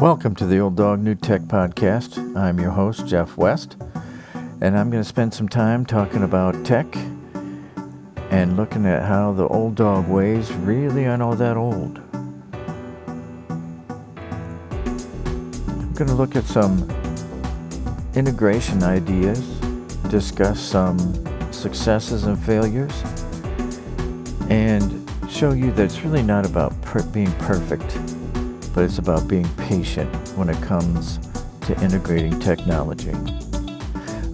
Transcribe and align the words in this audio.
Welcome 0.00 0.34
to 0.36 0.46
the 0.46 0.60
Old 0.60 0.76
Dog 0.76 1.00
New 1.00 1.14
Tech 1.14 1.42
Podcast. 1.42 2.34
I'm 2.34 2.58
your 2.58 2.70
host, 2.70 3.06
Jeff 3.06 3.36
West, 3.36 3.76
and 4.62 4.78
I'm 4.78 4.90
going 4.90 5.02
to 5.02 5.08
spend 5.08 5.34
some 5.34 5.46
time 5.46 5.84
talking 5.84 6.22
about 6.22 6.64
tech 6.64 6.86
and 8.30 8.56
looking 8.56 8.86
at 8.86 9.02
how 9.02 9.34
the 9.34 9.46
old 9.46 9.74
dog 9.74 10.08
ways 10.08 10.50
really 10.54 11.06
aren't 11.06 11.22
all 11.22 11.34
that 11.34 11.58
old. 11.58 11.98
I'm 15.68 15.92
going 15.92 16.08
to 16.08 16.14
look 16.14 16.34
at 16.34 16.44
some 16.44 16.88
integration 18.14 18.82
ideas, 18.82 19.46
discuss 20.08 20.58
some 20.60 20.98
successes 21.52 22.24
and 22.24 22.42
failures, 22.42 23.02
and 24.48 25.06
show 25.30 25.52
you 25.52 25.70
that 25.72 25.84
it's 25.84 26.00
really 26.00 26.22
not 26.22 26.46
about 26.46 26.72
per- 26.80 27.02
being 27.02 27.30
perfect 27.32 27.89
but 28.74 28.84
it's 28.84 28.98
about 28.98 29.28
being 29.28 29.48
patient 29.56 30.14
when 30.36 30.48
it 30.48 30.60
comes 30.62 31.18
to 31.62 31.78
integrating 31.82 32.38
technology. 32.38 33.12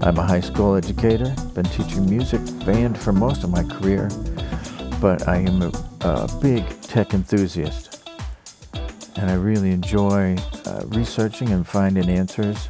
I'm 0.02 0.18
a 0.18 0.22
high 0.22 0.40
school 0.40 0.76
educator, 0.76 1.34
been 1.54 1.64
teaching 1.64 2.08
music 2.08 2.40
band 2.64 2.98
for 2.98 3.12
most 3.12 3.44
of 3.44 3.50
my 3.50 3.62
career, 3.62 4.08
but 5.00 5.26
I 5.26 5.38
am 5.38 5.62
a, 5.62 5.72
a 6.02 6.28
big 6.40 6.64
tech 6.82 7.14
enthusiast. 7.14 8.08
And 9.16 9.30
I 9.30 9.34
really 9.34 9.70
enjoy 9.70 10.36
uh, 10.66 10.82
researching 10.88 11.48
and 11.48 11.66
finding 11.66 12.10
answers 12.10 12.68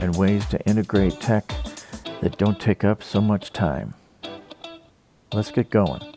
and 0.00 0.16
ways 0.16 0.46
to 0.46 0.60
integrate 0.66 1.20
tech 1.20 1.52
that 2.22 2.38
don't 2.38 2.58
take 2.58 2.84
up 2.84 3.02
so 3.02 3.20
much 3.20 3.52
time. 3.52 3.94
Let's 5.32 5.50
get 5.50 5.70
going. 5.70 6.11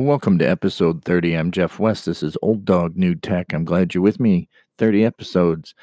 Well, 0.00 0.08
welcome 0.08 0.38
to 0.38 0.48
episode 0.48 1.04
30. 1.04 1.34
I'm 1.34 1.50
Jeff 1.50 1.78
West. 1.78 2.06
This 2.06 2.22
is 2.22 2.34
Old 2.40 2.64
Dog 2.64 2.96
New 2.96 3.14
Tech. 3.14 3.52
I'm 3.52 3.66
glad 3.66 3.92
you're 3.92 4.02
with 4.02 4.18
me. 4.18 4.48
30 4.78 5.04
episodes 5.04 5.74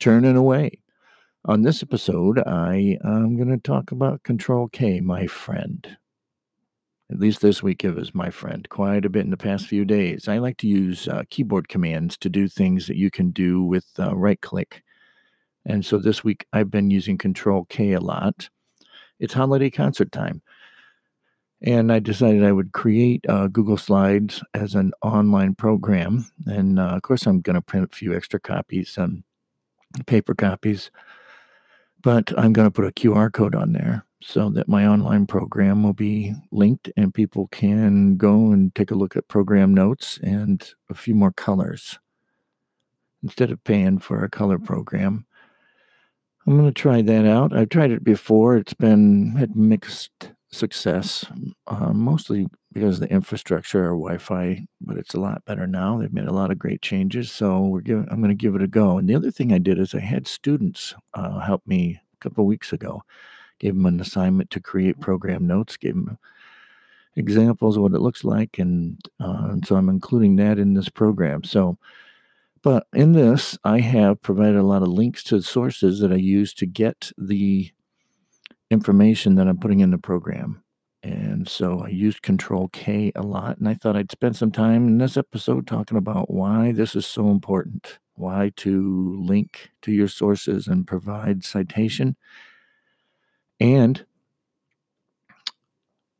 turning 0.00 0.34
away. 0.34 0.82
On 1.44 1.62
this 1.62 1.80
episode, 1.80 2.40
I 2.44 2.98
am 3.04 3.36
going 3.36 3.50
to 3.50 3.56
talk 3.58 3.92
about 3.92 4.24
Control 4.24 4.66
K, 4.66 5.00
my 5.00 5.28
friend. 5.28 5.96
At 7.08 7.20
least 7.20 7.40
this 7.40 7.62
week 7.62 7.84
it 7.84 7.94
was 7.94 8.12
my 8.16 8.30
friend 8.30 8.68
quite 8.68 9.04
a 9.04 9.08
bit 9.08 9.24
in 9.24 9.30
the 9.30 9.36
past 9.36 9.68
few 9.68 9.84
days. 9.84 10.26
I 10.26 10.38
like 10.38 10.56
to 10.56 10.66
use 10.66 11.06
uh, 11.06 11.22
keyboard 11.30 11.68
commands 11.68 12.16
to 12.18 12.28
do 12.28 12.48
things 12.48 12.88
that 12.88 12.96
you 12.96 13.12
can 13.12 13.30
do 13.30 13.62
with 13.62 13.86
uh, 13.96 14.16
right 14.16 14.40
click. 14.40 14.82
And 15.64 15.86
so 15.86 15.98
this 15.98 16.24
week 16.24 16.46
I've 16.52 16.72
been 16.72 16.90
using 16.90 17.16
Control 17.16 17.64
K 17.68 17.92
a 17.92 18.00
lot. 18.00 18.48
It's 19.20 19.34
holiday 19.34 19.70
concert 19.70 20.10
time. 20.10 20.42
And 21.62 21.90
I 21.90 22.00
decided 22.00 22.44
I 22.44 22.52
would 22.52 22.72
create 22.72 23.24
uh, 23.28 23.48
Google 23.48 23.78
Slides 23.78 24.42
as 24.52 24.74
an 24.74 24.92
online 25.02 25.54
program. 25.54 26.26
And 26.46 26.78
uh, 26.78 26.88
of 26.88 27.02
course, 27.02 27.26
I'm 27.26 27.40
going 27.40 27.54
to 27.54 27.62
print 27.62 27.88
a 27.90 27.96
few 27.96 28.14
extra 28.14 28.38
copies, 28.38 28.90
some 28.90 29.24
paper 30.06 30.34
copies. 30.34 30.90
But 32.02 32.32
I'm 32.38 32.52
going 32.52 32.66
to 32.66 32.70
put 32.70 32.86
a 32.86 32.92
QR 32.92 33.32
code 33.32 33.54
on 33.54 33.72
there 33.72 34.04
so 34.22 34.50
that 34.50 34.68
my 34.68 34.86
online 34.86 35.26
program 35.26 35.82
will 35.82 35.92
be 35.92 36.34
linked 36.50 36.90
and 36.96 37.14
people 37.14 37.48
can 37.48 38.16
go 38.16 38.52
and 38.52 38.74
take 38.74 38.90
a 38.90 38.94
look 38.94 39.16
at 39.16 39.28
program 39.28 39.72
notes 39.72 40.18
and 40.22 40.72
a 40.90 40.94
few 40.94 41.14
more 41.14 41.32
colors. 41.32 41.98
Instead 43.22 43.50
of 43.50 43.62
paying 43.64 43.98
for 43.98 44.22
a 44.22 44.30
color 44.30 44.58
program, 44.58 45.26
I'm 46.46 46.56
going 46.56 46.72
to 46.72 46.80
try 46.80 47.02
that 47.02 47.26
out. 47.26 47.56
I've 47.56 47.70
tried 47.70 47.90
it 47.90 48.04
before. 48.04 48.56
It's 48.56 48.74
been 48.74 49.34
had 49.36 49.56
mixed 49.56 50.32
success, 50.56 51.24
uh, 51.66 51.92
mostly 51.92 52.46
because 52.72 52.98
the 52.98 53.10
infrastructure 53.10 53.84
or 53.84 53.96
Wi-Fi, 53.96 54.66
but 54.80 54.98
it's 54.98 55.14
a 55.14 55.20
lot 55.20 55.44
better 55.44 55.66
now. 55.66 55.98
They've 55.98 56.12
made 56.12 56.26
a 56.26 56.32
lot 56.32 56.50
of 56.50 56.58
great 56.58 56.82
changes, 56.82 57.30
so 57.30 57.60
we're 57.60 57.80
giving. 57.80 58.08
I'm 58.10 58.20
going 58.20 58.30
to 58.30 58.34
give 58.34 58.54
it 58.54 58.62
a 58.62 58.66
go. 58.66 58.98
And 58.98 59.08
the 59.08 59.14
other 59.14 59.30
thing 59.30 59.52
I 59.52 59.58
did 59.58 59.78
is 59.78 59.94
I 59.94 60.00
had 60.00 60.26
students 60.26 60.94
uh, 61.14 61.40
help 61.40 61.66
me 61.66 62.00
a 62.14 62.18
couple 62.18 62.42
of 62.42 62.48
weeks 62.48 62.72
ago. 62.72 63.02
Gave 63.58 63.74
them 63.74 63.86
an 63.86 64.00
assignment 64.00 64.50
to 64.50 64.60
create 64.60 65.00
program 65.00 65.46
notes. 65.46 65.76
Gave 65.76 65.94
them 65.94 66.18
examples 67.14 67.76
of 67.76 67.82
what 67.82 67.94
it 67.94 68.00
looks 68.00 68.24
like, 68.24 68.58
and, 68.58 68.98
uh, 69.20 69.48
and 69.50 69.66
so 69.66 69.76
I'm 69.76 69.88
including 69.88 70.36
that 70.36 70.58
in 70.58 70.74
this 70.74 70.88
program. 70.88 71.44
So. 71.44 71.78
But 72.62 72.88
in 72.92 73.12
this, 73.12 73.56
I 73.62 73.78
have 73.78 74.22
provided 74.22 74.56
a 74.56 74.64
lot 74.64 74.82
of 74.82 74.88
links 74.88 75.22
to 75.24 75.40
sources 75.40 76.00
that 76.00 76.10
I 76.10 76.16
use 76.16 76.52
to 76.54 76.66
get 76.66 77.12
the 77.16 77.70
information 78.70 79.36
that 79.36 79.48
I'm 79.48 79.58
putting 79.58 79.80
in 79.80 79.90
the 79.90 79.98
program. 79.98 80.62
And 81.02 81.48
so 81.48 81.82
I 81.84 81.88
used 81.88 82.22
Control 82.22 82.68
K 82.72 83.12
a 83.14 83.22
lot, 83.22 83.58
and 83.58 83.68
I 83.68 83.74
thought 83.74 83.96
I'd 83.96 84.10
spend 84.10 84.34
some 84.36 84.50
time 84.50 84.88
in 84.88 84.98
this 84.98 85.16
episode 85.16 85.66
talking 85.66 85.96
about 85.96 86.32
why 86.32 86.72
this 86.72 86.96
is 86.96 87.06
so 87.06 87.30
important, 87.30 87.98
why 88.14 88.50
to 88.56 89.16
link 89.20 89.70
to 89.82 89.92
your 89.92 90.08
sources 90.08 90.66
and 90.66 90.86
provide 90.86 91.44
citation. 91.44 92.16
And 93.60 94.04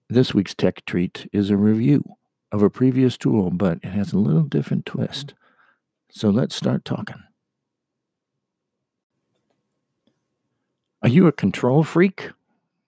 this 0.09 0.33
week's 0.33 0.55
tech 0.55 0.85
treat 0.85 1.29
is 1.33 1.51
a 1.51 1.57
review 1.57 2.05
of 2.53 2.63
a 2.63 2.71
previous 2.71 3.19
tool, 3.19 3.51
but 3.51 3.79
it 3.83 3.89
has 3.89 4.13
a 4.13 4.19
little 4.19 4.45
different 4.45 4.87
twist. 4.87 5.35
So 6.13 6.31
let's 6.31 6.55
start 6.55 6.85
talking. 6.85 7.23
Are 11.03 11.09
you 11.09 11.27
a 11.27 11.33
control 11.33 11.83
freak? 11.83 12.31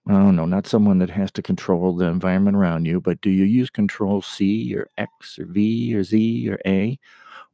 Oh, 0.07 0.31
no, 0.31 0.45
not 0.45 0.65
someone 0.65 0.97
that 0.99 1.11
has 1.11 1.31
to 1.33 1.41
control 1.41 1.95
the 1.95 2.05
environment 2.05 2.57
around 2.57 2.85
you, 2.85 2.99
but 2.99 3.21
do 3.21 3.29
you 3.29 3.43
use 3.45 3.69
Control 3.69 4.21
C 4.21 4.75
or 4.75 4.87
X 4.97 5.37
or 5.37 5.45
V 5.45 5.95
or 5.95 6.03
Z 6.03 6.49
or 6.49 6.59
A? 6.65 6.97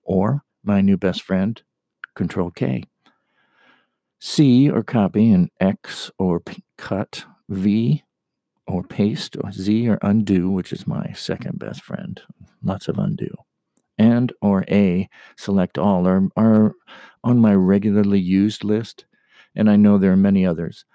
Or 0.04 0.44
my 0.64 0.82
new 0.82 0.98
best 0.98 1.22
friend, 1.24 1.62
Control 2.16 2.52
K. 2.52 2.84
C 4.20 4.70
or 4.70 4.84
copy 4.84 5.32
and 5.32 5.50
X 5.60 6.12
or 6.18 6.40
p- 6.40 6.64
cut, 6.78 7.26
V 7.50 8.04
or 8.68 8.84
paste, 8.84 9.38
or 9.44 9.52
Z 9.52 9.90
or 9.90 10.00
undo, 10.02 10.50
which 10.52 10.74
is 10.74 10.88
my 10.88 11.12
second 11.14 11.60
best 11.60 11.84
friend. 11.84 12.22
Lots 12.64 12.88
of 12.88 12.98
undo. 13.00 13.34
And 13.98 14.34
or 14.42 14.66
A, 14.70 15.10
select 15.38 15.78
all, 15.78 16.08
are, 16.08 16.28
are 16.36 16.74
on 17.24 17.40
my 17.40 17.54
regularly 17.56 18.20
used 18.20 18.64
list, 18.64 19.06
and 19.56 19.70
I 19.70 19.76
know 19.78 19.98
there 19.98 20.12
are 20.14 20.18
many 20.18 20.46
others. 20.46 20.86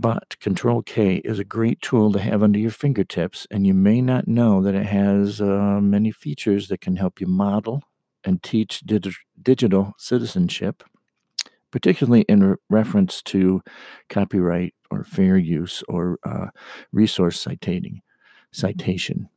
But 0.00 0.38
Control 0.38 0.82
K 0.82 1.16
is 1.24 1.40
a 1.40 1.44
great 1.44 1.82
tool 1.82 2.12
to 2.12 2.20
have 2.20 2.40
under 2.40 2.60
your 2.60 2.70
fingertips, 2.70 3.48
and 3.50 3.66
you 3.66 3.74
may 3.74 4.00
not 4.00 4.28
know 4.28 4.62
that 4.62 4.76
it 4.76 4.86
has 4.86 5.40
uh, 5.40 5.80
many 5.82 6.12
features 6.12 6.68
that 6.68 6.80
can 6.80 6.94
help 6.94 7.20
you 7.20 7.26
model 7.26 7.82
and 8.22 8.40
teach 8.40 8.78
dig- 8.82 9.12
digital 9.42 9.94
citizenship, 9.98 10.84
particularly 11.72 12.24
in 12.28 12.44
re- 12.44 12.56
reference 12.70 13.22
to 13.22 13.60
copyright 14.08 14.72
or 14.88 15.02
fair 15.02 15.36
use 15.36 15.82
or 15.88 16.18
uh, 16.22 16.46
resource 16.92 17.40
citating, 17.40 18.00
citation 18.52 19.28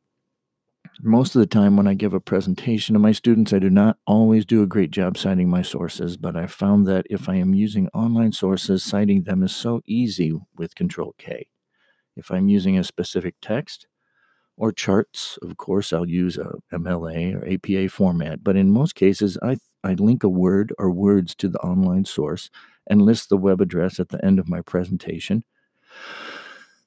most 1.01 1.35
of 1.35 1.39
the 1.39 1.47
time 1.47 1.77
when 1.77 1.87
I 1.87 1.93
give 1.93 2.13
a 2.13 2.19
presentation 2.19 2.93
to 2.93 2.99
my 2.99 3.11
students, 3.11 3.53
I 3.53 3.59
do 3.59 3.69
not 3.69 3.97
always 4.05 4.45
do 4.45 4.61
a 4.61 4.67
great 4.67 4.91
job 4.91 5.17
citing 5.17 5.49
my 5.49 5.61
sources, 5.61 6.17
but 6.17 6.35
I 6.35 6.47
found 6.47 6.85
that 6.87 7.05
if 7.09 7.29
I 7.29 7.35
am 7.35 7.53
using 7.53 7.87
online 7.89 8.31
sources, 8.33 8.83
citing 8.83 9.23
them 9.23 9.43
is 9.43 9.55
so 9.55 9.81
easy 9.85 10.33
with 10.55 10.75
Control 10.75 11.15
K. 11.17 11.47
If 12.15 12.29
I'm 12.29 12.49
using 12.49 12.77
a 12.77 12.83
specific 12.83 13.35
text 13.41 13.87
or 14.57 14.71
charts, 14.71 15.39
of 15.41 15.57
course, 15.57 15.93
I'll 15.93 16.07
use 16.09 16.37
a 16.37 16.53
MLA 16.73 17.35
or 17.35 17.47
APA 17.47 17.89
format, 17.89 18.43
but 18.43 18.55
in 18.57 18.69
most 18.69 18.95
cases, 18.95 19.37
I, 19.41 19.57
I 19.83 19.93
link 19.93 20.23
a 20.23 20.29
word 20.29 20.73
or 20.77 20.91
words 20.91 21.33
to 21.35 21.47
the 21.47 21.59
online 21.59 22.05
source 22.05 22.49
and 22.87 23.01
list 23.01 23.29
the 23.29 23.37
web 23.37 23.61
address 23.61 23.99
at 23.99 24.09
the 24.09 24.23
end 24.23 24.39
of 24.39 24.49
my 24.49 24.61
presentation. 24.61 25.43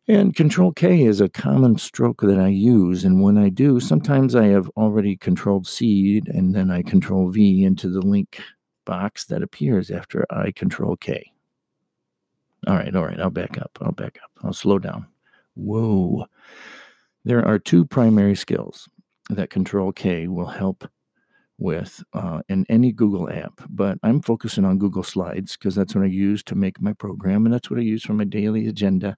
And 0.06 0.37
Control 0.37 0.70
K 0.72 1.03
is 1.03 1.22
a 1.22 1.30
common 1.30 1.78
stroke 1.78 2.21
that 2.21 2.39
I 2.39 2.48
use. 2.48 3.04
And 3.04 3.22
when 3.22 3.39
I 3.39 3.48
do, 3.48 3.80
sometimes 3.80 4.34
I 4.34 4.47
have 4.47 4.68
already 4.77 5.16
controlled 5.16 5.66
C 5.66 6.21
and 6.27 6.54
then 6.54 6.71
I 6.71 6.83
control 6.83 7.30
V 7.30 7.65
into 7.65 7.89
the 7.89 8.03
link 8.03 8.41
box 8.84 9.24
that 9.27 9.42
appears 9.42 9.91
after 9.91 10.27
I 10.28 10.53
control 10.53 10.97
K. 10.97 11.33
All 12.66 12.77
right, 12.77 12.95
all 12.95 13.04
right, 13.04 13.18
I'll 13.18 13.30
back 13.30 13.56
up. 13.59 13.78
I'll 13.80 13.92
back 13.92 14.18
up. 14.22 14.30
I'll 14.42 14.53
slow 14.53 14.78
down. 14.78 15.06
Whoa. 15.54 16.27
There 17.24 17.47
are 17.47 17.59
two 17.59 17.86
primary 17.86 18.36
skills 18.36 18.89
that 19.30 19.48
Control 19.48 19.91
K 19.91 20.28
will 20.28 20.47
help 20.47 20.86
with 21.57 22.03
uh, 22.12 22.42
in 22.50 22.66
any 22.68 22.92
Google 22.92 23.30
app, 23.30 23.62
but 23.71 23.98
I'm 24.03 24.21
focusing 24.21 24.66
on 24.66 24.78
Google 24.78 25.03
Slides 25.03 25.57
because 25.57 25.74
that's 25.74 25.95
what 25.95 26.04
I 26.04 26.09
use 26.09 26.42
to 26.45 26.54
make 26.54 26.83
my 26.83 26.92
program 26.92 27.47
and 27.47 27.54
that's 27.54 27.71
what 27.71 27.78
I 27.78 27.83
use 27.83 28.03
for 28.03 28.12
my 28.12 28.24
daily 28.24 28.66
agenda 28.66 29.16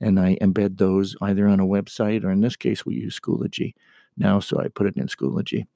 and 0.00 0.18
I 0.18 0.36
embed 0.40 0.78
those 0.78 1.16
either 1.22 1.46
on 1.48 1.60
a 1.60 1.66
website 1.66 2.24
or 2.24 2.30
in 2.30 2.40
this 2.40 2.56
case, 2.56 2.86
we 2.86 2.94
use 2.94 3.18
Schoology 3.18 3.74
now, 4.16 4.40
so 4.40 4.60
I 4.60 4.68
put 4.68 4.86
it 4.86 4.96
in 4.96 5.06
Schoology. 5.06 5.66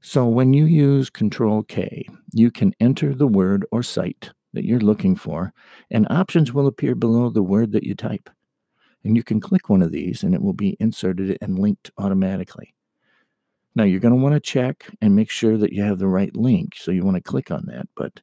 So 0.00 0.26
when 0.26 0.54
you 0.54 0.64
use 0.64 1.10
Control 1.10 1.62
K, 1.64 2.06
you 2.32 2.50
can 2.50 2.72
enter 2.78 3.14
the 3.14 3.26
word 3.26 3.66
or 3.72 3.82
site 3.82 4.30
that 4.52 4.64
you're 4.64 4.80
looking 4.80 5.16
for, 5.16 5.52
and 5.90 6.06
options 6.10 6.52
will 6.52 6.66
appear 6.66 6.94
below 6.94 7.30
the 7.30 7.42
word 7.42 7.72
that 7.72 7.84
you 7.84 7.94
type. 7.94 8.30
And 9.04 9.16
you 9.16 9.22
can 9.22 9.40
click 9.40 9.68
one 9.68 9.82
of 9.82 9.92
these 9.92 10.22
and 10.22 10.34
it 10.34 10.42
will 10.42 10.52
be 10.52 10.76
inserted 10.80 11.38
and 11.40 11.58
linked 11.58 11.90
automatically. 11.98 12.74
Now 13.74 13.84
you're 13.84 14.00
going 14.00 14.14
to 14.14 14.20
want 14.20 14.34
to 14.34 14.40
check 14.40 14.86
and 15.00 15.14
make 15.14 15.30
sure 15.30 15.56
that 15.56 15.72
you 15.72 15.82
have 15.82 15.98
the 15.98 16.08
right 16.08 16.34
link. 16.36 16.74
So 16.76 16.90
you 16.90 17.04
want 17.04 17.16
to 17.16 17.22
click 17.22 17.50
on 17.50 17.64
that, 17.66 17.86
but 17.94 18.20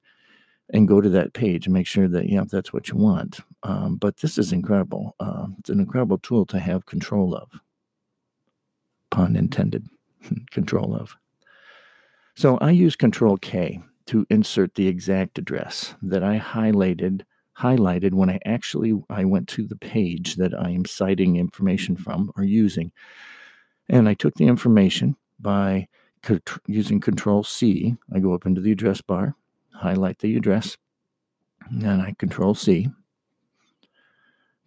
and 0.73 0.87
go 0.87 0.99
to 0.99 1.09
that 1.09 1.33
page 1.33 1.67
and 1.67 1.73
make 1.73 1.87
sure 1.87 2.07
that 2.07 2.29
yeah 2.29 2.43
that's 2.49 2.73
what 2.73 2.89
you 2.89 2.97
want. 2.97 3.39
Um, 3.63 3.97
but 3.97 4.17
this 4.17 4.37
is 4.37 4.51
incredible. 4.51 5.15
Uh, 5.19 5.47
it's 5.59 5.69
an 5.69 5.79
incredible 5.79 6.17
tool 6.17 6.45
to 6.47 6.59
have 6.59 6.85
control 6.85 7.35
of. 7.35 7.49
Pun 9.11 9.35
intended. 9.35 9.87
control 10.51 10.95
of. 10.95 11.15
So 12.35 12.57
I 12.57 12.71
use 12.71 12.95
Control 12.95 13.37
K 13.37 13.81
to 14.07 14.25
insert 14.29 14.75
the 14.75 14.87
exact 14.87 15.37
address 15.37 15.95
that 16.01 16.23
I 16.23 16.39
highlighted 16.39 17.21
highlighted 17.57 18.13
when 18.13 18.29
I 18.29 18.39
actually 18.45 18.93
I 19.09 19.23
went 19.23 19.47
to 19.49 19.65
the 19.65 19.77
page 19.77 20.35
that 20.35 20.53
I 20.53 20.71
am 20.71 20.83
citing 20.83 21.37
information 21.37 21.95
from 21.95 22.31
or 22.35 22.43
using. 22.43 22.91
And 23.87 24.09
I 24.09 24.13
took 24.13 24.33
the 24.35 24.47
information 24.47 25.15
by 25.39 25.87
using 26.67 26.99
Control 26.99 27.43
C. 27.43 27.95
I 28.13 28.19
go 28.19 28.33
up 28.33 28.45
into 28.45 28.59
the 28.59 28.73
address 28.73 28.99
bar, 28.99 29.35
highlight 29.77 30.19
the 30.19 30.35
address, 30.35 30.77
and 31.69 32.01
I 32.01 32.15
Control 32.17 32.55
C. 32.55 32.89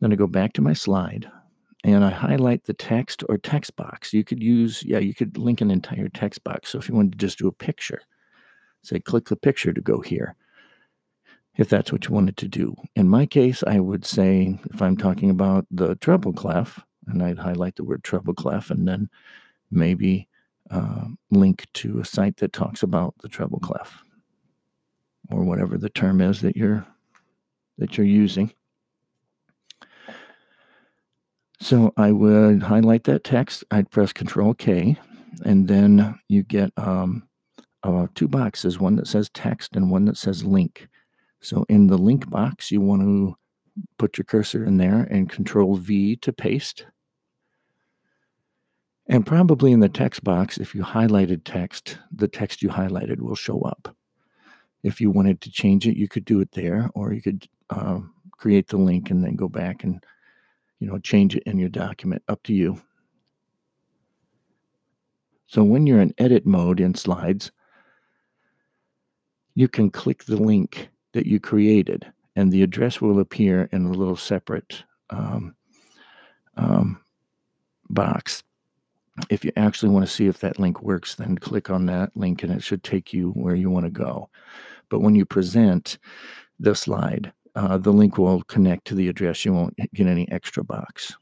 Then 0.00 0.12
I 0.12 0.16
go 0.16 0.26
back 0.26 0.52
to 0.54 0.62
my 0.62 0.72
slide 0.72 1.28
and 1.84 2.04
I 2.04 2.10
highlight 2.10 2.64
the 2.64 2.74
text 2.74 3.22
or 3.28 3.38
text 3.38 3.76
box. 3.76 4.12
You 4.12 4.24
could 4.24 4.42
use, 4.42 4.82
yeah, 4.84 4.98
you 4.98 5.14
could 5.14 5.38
link 5.38 5.60
an 5.60 5.70
entire 5.70 6.08
text 6.08 6.44
box. 6.44 6.70
So 6.70 6.78
if 6.78 6.88
you 6.88 6.94
wanted 6.94 7.12
to 7.12 7.18
just 7.18 7.38
do 7.38 7.48
a 7.48 7.52
picture, 7.52 8.00
say 8.82 9.00
click 9.00 9.28
the 9.28 9.36
picture 9.36 9.72
to 9.72 9.80
go 9.80 10.00
here, 10.00 10.36
if 11.56 11.68
that's 11.68 11.92
what 11.92 12.06
you 12.06 12.14
wanted 12.14 12.36
to 12.38 12.48
do. 12.48 12.76
In 12.94 13.08
my 13.08 13.26
case, 13.26 13.64
I 13.66 13.80
would 13.80 14.04
say 14.04 14.58
if 14.70 14.80
I'm 14.80 14.96
talking 14.96 15.30
about 15.30 15.66
the 15.70 15.96
treble 15.96 16.32
clef, 16.32 16.80
and 17.06 17.22
I'd 17.22 17.38
highlight 17.38 17.76
the 17.76 17.84
word 17.84 18.04
treble 18.04 18.34
clef 18.34 18.70
and 18.70 18.86
then 18.86 19.08
maybe 19.70 20.28
uh, 20.70 21.06
link 21.30 21.66
to 21.72 22.00
a 22.00 22.04
site 22.04 22.36
that 22.36 22.52
talks 22.52 22.82
about 22.82 23.14
the 23.22 23.28
treble 23.28 23.60
clef 23.60 24.02
or 25.30 25.44
whatever 25.44 25.78
the 25.78 25.90
term 25.90 26.20
is 26.20 26.40
that 26.42 26.56
you're 26.56 26.86
that 27.78 27.96
you're 27.96 28.06
using. 28.06 28.52
So 31.60 31.92
I 31.96 32.12
would 32.12 32.62
highlight 32.62 33.04
that 33.04 33.24
text. 33.24 33.64
I'd 33.70 33.90
press 33.90 34.12
Control 34.12 34.54
K, 34.54 34.96
and 35.44 35.66
then 35.68 36.18
you 36.28 36.42
get 36.42 36.72
um, 36.76 37.28
uh, 37.82 38.06
two 38.14 38.28
boxes: 38.28 38.78
one 38.78 38.96
that 38.96 39.06
says 39.06 39.30
text 39.34 39.76
and 39.76 39.90
one 39.90 40.04
that 40.06 40.16
says 40.16 40.44
link. 40.44 40.88
So 41.40 41.64
in 41.68 41.86
the 41.86 41.98
link 41.98 42.28
box, 42.28 42.70
you 42.70 42.80
want 42.80 43.02
to 43.02 43.36
put 43.98 44.18
your 44.18 44.24
cursor 44.24 44.64
in 44.64 44.76
there 44.76 45.02
and 45.02 45.30
Control 45.30 45.76
V 45.76 46.16
to 46.16 46.32
paste. 46.32 46.86
And 49.06 49.24
probably 49.24 49.72
in 49.72 49.80
the 49.80 49.88
text 49.88 50.22
box, 50.22 50.58
if 50.58 50.74
you 50.74 50.82
highlighted 50.82 51.42
text, 51.44 51.98
the 52.12 52.28
text 52.28 52.62
you 52.62 52.68
highlighted 52.68 53.20
will 53.20 53.36
show 53.36 53.62
up. 53.62 53.96
If 54.82 55.00
you 55.00 55.10
wanted 55.10 55.40
to 55.42 55.50
change 55.50 55.86
it, 55.86 55.96
you 55.96 56.08
could 56.08 56.24
do 56.24 56.40
it 56.40 56.52
there, 56.52 56.90
or 56.94 57.12
you 57.12 57.20
could 57.20 57.48
uh, 57.70 58.00
create 58.32 58.68
the 58.68 58.76
link 58.76 59.10
and 59.10 59.24
then 59.24 59.36
go 59.36 59.48
back 59.48 59.84
and 59.84 60.04
you 60.78 60.86
know 60.86 60.98
change 60.98 61.34
it 61.34 61.42
in 61.44 61.58
your 61.58 61.68
document. 61.68 62.22
Up 62.28 62.42
to 62.44 62.54
you. 62.54 62.80
So 65.46 65.64
when 65.64 65.86
you're 65.86 66.00
in 66.00 66.14
edit 66.18 66.46
mode 66.46 66.78
in 66.78 66.94
slides, 66.94 67.50
you 69.54 69.66
can 69.66 69.90
click 69.90 70.24
the 70.24 70.36
link 70.36 70.90
that 71.12 71.26
you 71.26 71.40
created, 71.40 72.06
and 72.36 72.52
the 72.52 72.62
address 72.62 73.00
will 73.00 73.18
appear 73.18 73.68
in 73.72 73.86
a 73.86 73.92
little 73.92 74.16
separate 74.16 74.84
um, 75.10 75.54
um, 76.56 77.00
box 77.88 78.44
if 79.30 79.44
you 79.44 79.52
actually 79.56 79.90
want 79.90 80.06
to 80.06 80.12
see 80.12 80.26
if 80.26 80.38
that 80.40 80.58
link 80.58 80.82
works, 80.82 81.14
then 81.14 81.36
click 81.36 81.70
on 81.70 81.86
that 81.86 82.16
link 82.16 82.42
and 82.42 82.52
it 82.52 82.62
should 82.62 82.82
take 82.82 83.12
you 83.12 83.30
where 83.32 83.54
you 83.54 83.70
want 83.70 83.86
to 83.86 83.90
go. 83.90 84.28
But 84.88 85.00
when 85.00 85.14
you 85.14 85.24
present 85.24 85.98
the 86.58 86.74
slide, 86.74 87.32
uh, 87.54 87.78
the 87.78 87.92
link 87.92 88.18
will 88.18 88.42
connect 88.42 88.86
to 88.86 88.94
the 88.94 89.08
address. 89.08 89.44
You 89.44 89.52
won't 89.52 89.76
get 89.94 90.06
any 90.06 90.30
extra 90.30 90.64
box. 90.64 91.14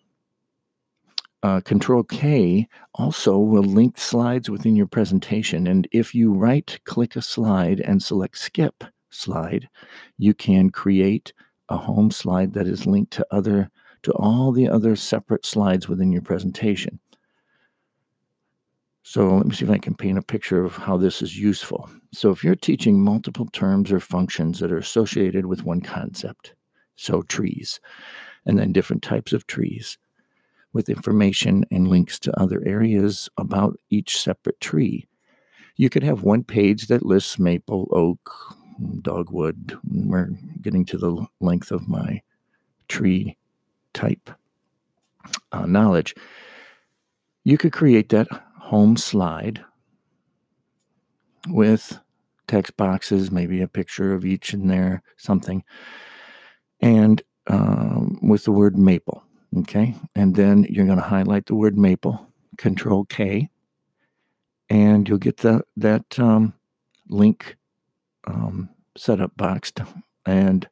Uh, 1.42 1.60
Control 1.60 2.02
K 2.02 2.66
also 2.94 3.38
will 3.38 3.62
link 3.62 3.98
slides 3.98 4.50
within 4.50 4.74
your 4.74 4.86
presentation. 4.86 5.66
And 5.66 5.86
if 5.92 6.14
you 6.14 6.32
right 6.32 6.78
click 6.84 7.14
a 7.14 7.22
slide 7.22 7.80
and 7.80 8.02
select 8.02 8.38
skip 8.38 8.84
slide, 9.10 9.68
you 10.18 10.34
can 10.34 10.70
create 10.70 11.32
a 11.68 11.76
home 11.76 12.10
slide 12.10 12.52
that 12.54 12.66
is 12.66 12.86
linked 12.86 13.12
to 13.12 13.26
other 13.30 13.70
to 14.02 14.12
all 14.12 14.52
the 14.52 14.68
other 14.68 14.94
separate 14.94 15.44
slides 15.44 15.88
within 15.88 16.12
your 16.12 16.22
presentation. 16.22 17.00
So 19.02 19.36
let 19.36 19.46
me 19.46 19.54
see 19.54 19.64
if 19.64 19.70
I 19.70 19.78
can 19.78 19.94
paint 19.94 20.18
a 20.18 20.22
picture 20.22 20.64
of 20.64 20.76
how 20.76 20.96
this 20.96 21.22
is 21.22 21.38
useful. 21.38 21.88
So 22.16 22.30
if 22.30 22.42
you're 22.42 22.56
teaching 22.56 23.04
multiple 23.04 23.44
terms 23.52 23.92
or 23.92 24.00
functions 24.00 24.58
that 24.60 24.72
are 24.72 24.78
associated 24.78 25.44
with 25.44 25.64
one 25.64 25.82
concept, 25.82 26.54
so 26.94 27.20
trees, 27.20 27.78
and 28.46 28.58
then 28.58 28.72
different 28.72 29.02
types 29.02 29.34
of 29.34 29.46
trees 29.46 29.98
with 30.72 30.88
information 30.88 31.66
and 31.70 31.88
links 31.88 32.18
to 32.20 32.40
other 32.40 32.62
areas 32.64 33.28
about 33.36 33.78
each 33.90 34.18
separate 34.18 34.58
tree, 34.62 35.06
you 35.76 35.90
could 35.90 36.02
have 36.02 36.22
one 36.22 36.42
page 36.42 36.86
that 36.86 37.04
lists 37.04 37.38
maple, 37.38 37.86
oak, 37.92 38.56
dogwood. 39.02 39.78
We're 39.84 40.30
getting 40.62 40.86
to 40.86 40.96
the 40.96 41.26
length 41.42 41.70
of 41.70 41.86
my 41.86 42.22
tree 42.88 43.36
type 43.92 44.30
uh, 45.52 45.66
knowledge. 45.66 46.14
You 47.44 47.58
could 47.58 47.74
create 47.74 48.08
that 48.08 48.28
home 48.58 48.96
slide 48.96 49.62
with 51.46 52.00
text 52.46 52.76
boxes, 52.76 53.30
maybe 53.30 53.60
a 53.60 53.68
picture 53.68 54.12
of 54.12 54.24
each 54.24 54.54
in 54.54 54.68
there, 54.68 55.02
something, 55.16 55.64
and 56.80 57.22
um, 57.46 58.18
with 58.22 58.44
the 58.44 58.52
word 58.52 58.76
maple. 58.76 59.22
Okay. 59.58 59.94
And 60.14 60.34
then 60.34 60.66
you're 60.68 60.86
going 60.86 60.98
to 60.98 61.04
highlight 61.04 61.46
the 61.46 61.54
word 61.54 61.78
maple, 61.78 62.26
control 62.58 63.04
K, 63.04 63.48
and 64.68 65.08
you'll 65.08 65.18
get 65.18 65.38
the, 65.38 65.62
that 65.76 66.18
um, 66.18 66.52
link 67.08 67.56
um, 68.26 68.68
setup 68.96 69.36
boxed. 69.36 69.80
And 70.26 70.68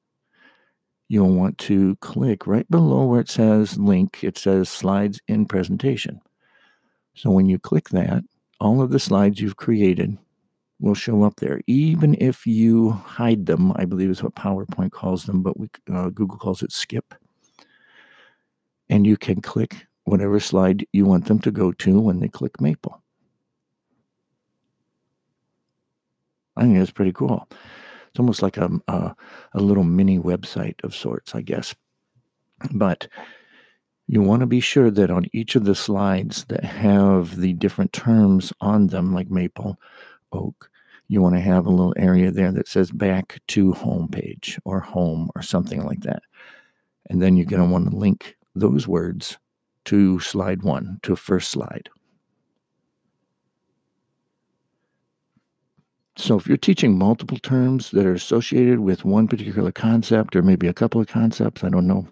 you'll 1.09 1.35
want 1.35 1.59
to 1.59 1.97
click 1.97 2.47
right 2.47 2.69
below 2.70 3.05
where 3.05 3.20
it 3.20 3.31
says 3.31 3.79
link, 3.79 4.25
it 4.25 4.37
says 4.37 4.69
slides 4.69 5.20
in 5.29 5.46
presentation. 5.46 6.20
So 7.15 7.31
when 7.31 7.48
you 7.48 7.58
click 7.58 7.91
that, 7.91 8.25
all 8.60 8.82
of 8.82 8.91
the 8.91 8.98
slides 8.98 9.41
you've 9.41 9.56
created 9.56 10.19
will 10.84 10.94
show 10.94 11.22
up 11.22 11.36
there, 11.36 11.60
even 11.67 12.14
if 12.20 12.46
you 12.46 12.91
hide 12.91 13.46
them. 13.46 13.72
I 13.76 13.86
believe 13.86 14.10
is 14.10 14.22
what 14.22 14.34
PowerPoint 14.34 14.93
calls 14.93 15.24
them, 15.24 15.43
but 15.43 15.58
we, 15.58 15.70
uh, 15.91 16.10
Google 16.10 16.36
calls 16.36 16.62
it 16.62 16.72
skip. 16.72 17.14
And 18.91 19.06
you 19.06 19.17
can 19.17 19.41
click 19.41 19.86
whatever 20.05 20.38
slide 20.38 20.86
you 20.93 21.06
want 21.06 21.24
them 21.24 21.38
to 21.41 21.50
go 21.50 21.72
to 21.72 21.98
when 21.98 22.20
they 22.20 22.29
click 22.29 22.60
Maple. 22.60 23.03
I 26.56 26.62
think 26.62 26.79
that's 26.79 26.91
pretty 26.91 27.12
cool. 27.12 27.48
It's 28.10 28.20
almost 28.20 28.43
like 28.43 28.58
a, 28.58 28.70
a, 28.86 29.17
a 29.55 29.60
little 29.60 29.84
mini 29.84 30.19
website 30.19 30.84
of 30.84 30.94
sorts, 30.94 31.34
I 31.34 31.41
guess. 31.41 31.74
But 32.72 33.08
you 34.06 34.20
want 34.20 34.41
to 34.41 34.46
be 34.46 34.60
sure 34.60 34.91
that 34.91 35.10
on 35.10 35.24
each 35.32 35.56
of 35.56 35.64
the 35.64 35.74
slides 35.74 36.44
that 36.44 36.62
have 36.62 37.41
the 37.41 37.55
different 37.55 37.94
terms 37.94 38.53
on 38.60 38.88
them, 38.88 39.14
like 39.14 39.31
maple, 39.31 39.81
oak, 40.31 40.70
you 41.15 41.23
want 41.23 41.37
to 41.37 41.41
have 41.41 41.65
a 41.65 41.71
little 41.71 41.94
area 41.97 42.31
there 42.31 42.53
that 42.53 42.69
says 42.69 42.91
back 42.91 43.41
to 43.49 43.73
home 43.73 44.09
page 44.09 44.59
or 44.65 44.81
home 44.81 45.31
or 45.35 45.43
something 45.43 45.85
like 45.85 46.01
that. 46.01 46.23
And 47.09 47.23
then 47.23 47.37
you're 47.37 47.47
going 47.47 47.63
to 47.63 47.69
want 47.69 47.91
to 47.91 47.97
link 47.97 48.37
those 48.55 48.89
words 48.89 49.39
to 49.87 50.19
slide 50.19 50.63
one, 50.63 50.99
to 51.03 51.15
first 51.15 51.51
slide. 51.51 51.89
So 56.17 56.37
if 56.37 56.47
you're 56.47 56.56
teaching 56.56 56.99
multiple 56.99 57.39
terms 57.39 57.91
that 57.93 58.06
are 58.06 58.15
associated 58.15 58.81
with 58.81 59.05
one 59.05 59.29
particular 59.29 59.73
concept 59.73 60.37
or 60.37 60.43
maybe 60.43 60.67
a 60.69 60.75
couple 60.75 61.01
of 61.01 61.06
concepts, 61.06 61.65
I 61.65 61.69
don't 61.69 61.87
know, 61.87 62.09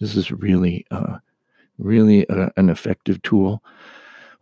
this 0.00 0.16
is 0.16 0.30
really, 0.30 0.86
uh, 0.90 1.18
really 1.78 2.26
a, 2.28 2.50
an 2.56 2.68
effective 2.68 3.22
tool. 3.22 3.62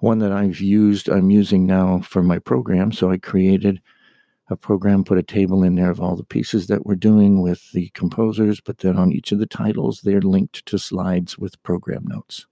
One 0.05 0.19
that 0.19 0.33
I've 0.33 0.61
used, 0.61 1.09
I'm 1.09 1.31
using 1.31 1.67
now 1.67 2.01
for 2.01 2.23
my 2.23 2.39
program. 2.39 2.93
So 2.93 3.11
I 3.11 3.17
created 3.17 3.81
a 4.51 4.57
program, 4.57 5.05
put 5.05 5.19
a 5.19 5.23
table 5.23 5.63
in 5.63 5.77
there 5.77 5.91
of 5.91 6.01
all 6.01 6.17
the 6.17 6.25
pieces 6.25 6.67
that 6.67 6.85
we're 6.85 6.95
doing 6.97 7.41
with 7.41 7.73
the 7.73 7.89
composers, 7.95 8.61
but 8.61 8.79
then 8.79 8.99
on 8.99 9.13
each 9.13 9.33
of 9.33 9.39
the 9.39 9.47
titles, 9.47 10.03
they're 10.03 10.21
linked 10.21 10.67
to 10.67 10.79
slides 10.79 11.39
with 11.39 11.63
program 11.63 12.05
notes. 12.07 12.47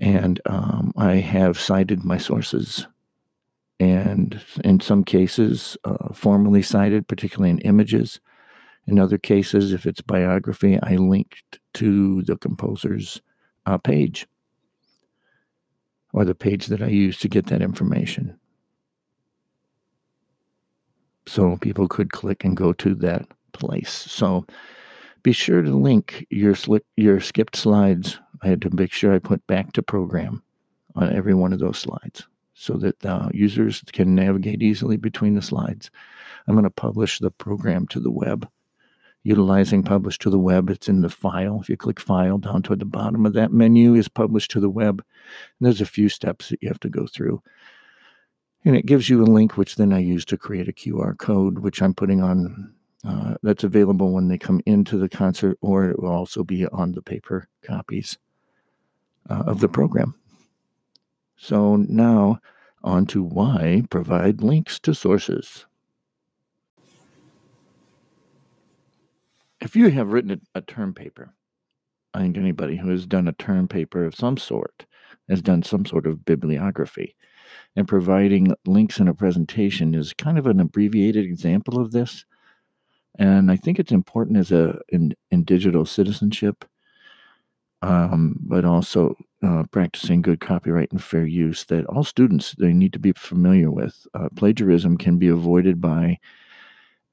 And 0.00 0.40
um, 0.46 0.92
I 0.96 1.16
have 1.16 1.60
cited 1.60 2.04
my 2.04 2.18
sources 2.18 2.88
and 3.78 4.40
in 4.64 4.80
some 4.80 5.04
cases, 5.04 5.76
uh, 5.84 6.12
formally 6.12 6.62
cited, 6.62 7.06
particularly 7.06 7.50
in 7.50 7.60
images 7.60 8.20
In 8.88 8.98
other 8.98 9.18
cases, 9.18 9.72
if 9.72 9.86
it's 9.86 10.00
biography, 10.00 10.78
I 10.82 10.96
linked 10.96 11.60
to 11.74 12.22
the 12.22 12.36
composer's 12.36 13.22
uh, 13.66 13.78
page 13.78 14.26
or 16.18 16.24
the 16.24 16.34
page 16.34 16.66
that 16.66 16.82
I 16.82 16.88
use 16.88 17.16
to 17.18 17.28
get 17.28 17.46
that 17.46 17.62
information. 17.62 18.36
So 21.28 21.56
people 21.58 21.86
could 21.86 22.10
click 22.10 22.42
and 22.42 22.56
go 22.56 22.72
to 22.72 22.92
that 22.96 23.28
place. 23.52 23.92
So 23.92 24.44
be 25.22 25.30
sure 25.30 25.62
to 25.62 25.70
link 25.70 26.26
your 26.28 26.54
sli- 26.54 26.80
your 26.96 27.20
skipped 27.20 27.54
slides. 27.54 28.18
I 28.42 28.48
had 28.48 28.60
to 28.62 28.74
make 28.74 28.90
sure 28.90 29.14
I 29.14 29.20
put 29.20 29.46
back 29.46 29.74
to 29.74 29.82
program 29.82 30.42
on 30.96 31.14
every 31.14 31.34
one 31.34 31.52
of 31.52 31.60
those 31.60 31.78
slides 31.78 32.26
so 32.52 32.74
that 32.78 33.06
uh, 33.06 33.28
users 33.32 33.84
can 33.92 34.16
navigate 34.16 34.60
easily 34.60 34.96
between 34.96 35.36
the 35.36 35.42
slides. 35.42 35.88
I'm 36.48 36.54
going 36.56 36.64
to 36.64 36.70
publish 36.70 37.20
the 37.20 37.30
program 37.30 37.86
to 37.88 38.00
the 38.00 38.10
web. 38.10 38.48
Utilizing 39.28 39.82
publish 39.82 40.18
to 40.20 40.30
the 40.30 40.38
web, 40.38 40.70
it's 40.70 40.88
in 40.88 41.02
the 41.02 41.10
file. 41.10 41.58
If 41.60 41.68
you 41.68 41.76
click 41.76 42.00
file 42.00 42.38
down 42.38 42.62
toward 42.62 42.78
the 42.78 42.86
bottom 42.86 43.26
of 43.26 43.34
that 43.34 43.52
menu 43.52 43.94
is 43.94 44.08
publish 44.08 44.48
to 44.48 44.58
the 44.58 44.70
web. 44.70 45.04
And 45.60 45.66
there's 45.66 45.82
a 45.82 45.86
few 45.86 46.08
steps 46.08 46.48
that 46.48 46.62
you 46.62 46.68
have 46.68 46.80
to 46.80 46.88
go 46.88 47.06
through. 47.06 47.42
And 48.64 48.74
it 48.74 48.86
gives 48.86 49.10
you 49.10 49.22
a 49.22 49.26
link, 49.26 49.58
which 49.58 49.76
then 49.76 49.92
I 49.92 49.98
use 49.98 50.24
to 50.24 50.38
create 50.38 50.66
a 50.66 50.72
QR 50.72 51.14
code, 51.18 51.58
which 51.58 51.82
I'm 51.82 51.92
putting 51.92 52.22
on. 52.22 52.72
Uh, 53.06 53.34
that's 53.42 53.64
available 53.64 54.12
when 54.12 54.28
they 54.28 54.38
come 54.38 54.62
into 54.64 54.96
the 54.96 55.10
concert, 55.10 55.58
or 55.60 55.90
it 55.90 56.00
will 56.00 56.08
also 56.08 56.42
be 56.42 56.66
on 56.66 56.92
the 56.92 57.02
paper 57.02 57.48
copies 57.62 58.16
uh, 59.28 59.42
of 59.46 59.60
the 59.60 59.68
program. 59.68 60.14
So 61.36 61.76
now 61.76 62.40
on 62.82 63.04
to 63.08 63.22
why 63.22 63.82
provide 63.90 64.40
links 64.40 64.78
to 64.80 64.94
sources. 64.94 65.66
If 69.60 69.74
you 69.74 69.90
have 69.90 70.12
written 70.12 70.40
a 70.54 70.60
term 70.60 70.94
paper, 70.94 71.34
I 72.14 72.20
think 72.20 72.36
anybody 72.36 72.76
who 72.76 72.90
has 72.90 73.06
done 73.06 73.28
a 73.28 73.32
term 73.32 73.68
paper 73.68 74.04
of 74.04 74.14
some 74.14 74.36
sort 74.36 74.86
has 75.28 75.42
done 75.42 75.62
some 75.62 75.84
sort 75.84 76.06
of 76.06 76.24
bibliography. 76.24 77.16
And 77.76 77.88
providing 77.88 78.54
links 78.66 78.98
in 78.98 79.08
a 79.08 79.14
presentation 79.14 79.94
is 79.94 80.12
kind 80.12 80.38
of 80.38 80.46
an 80.46 80.60
abbreviated 80.60 81.24
example 81.24 81.80
of 81.80 81.92
this. 81.92 82.24
And 83.18 83.50
I 83.50 83.56
think 83.56 83.78
it's 83.78 83.92
important 83.92 84.38
as 84.38 84.52
a 84.52 84.78
in, 84.90 85.14
in 85.30 85.44
digital 85.44 85.84
citizenship 85.84 86.64
um, 87.82 88.36
but 88.40 88.64
also 88.64 89.16
uh, 89.42 89.64
practicing 89.70 90.22
good 90.22 90.40
copyright 90.40 90.90
and 90.90 91.02
fair 91.02 91.24
use 91.24 91.64
that 91.66 91.86
all 91.86 92.04
students 92.04 92.54
they 92.58 92.72
need 92.72 92.92
to 92.92 92.98
be 92.98 93.12
familiar 93.12 93.70
with. 93.70 94.06
Uh, 94.14 94.28
plagiarism 94.36 94.96
can 94.96 95.18
be 95.18 95.28
avoided 95.28 95.80
by 95.80 96.18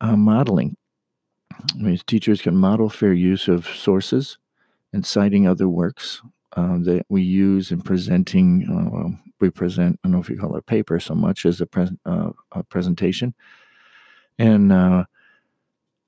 uh, 0.01 0.15
modeling. 0.15 0.75
I 1.51 1.77
mean, 1.77 1.99
teachers 2.07 2.41
can 2.41 2.57
model 2.57 2.89
fair 2.89 3.13
use 3.13 3.47
of 3.47 3.67
sources 3.67 4.37
and 4.93 5.05
citing 5.05 5.47
other 5.47 5.67
works 5.67 6.21
uh, 6.53 6.77
that 6.79 7.05
we 7.09 7.21
use 7.21 7.71
in 7.71 7.81
presenting. 7.81 8.67
Uh, 8.69 9.17
we 9.39 9.49
present. 9.49 9.99
I 10.03 10.07
don't 10.07 10.13
know 10.13 10.21
if 10.21 10.29
you 10.29 10.37
call 10.37 10.55
it 10.55 10.65
paper 10.65 10.99
so 10.99 11.15
much 11.15 11.45
as 11.45 11.59
a, 11.59 11.65
pre- 11.65 11.97
uh, 12.05 12.31
a 12.53 12.63
presentation, 12.63 13.33
and 14.39 14.71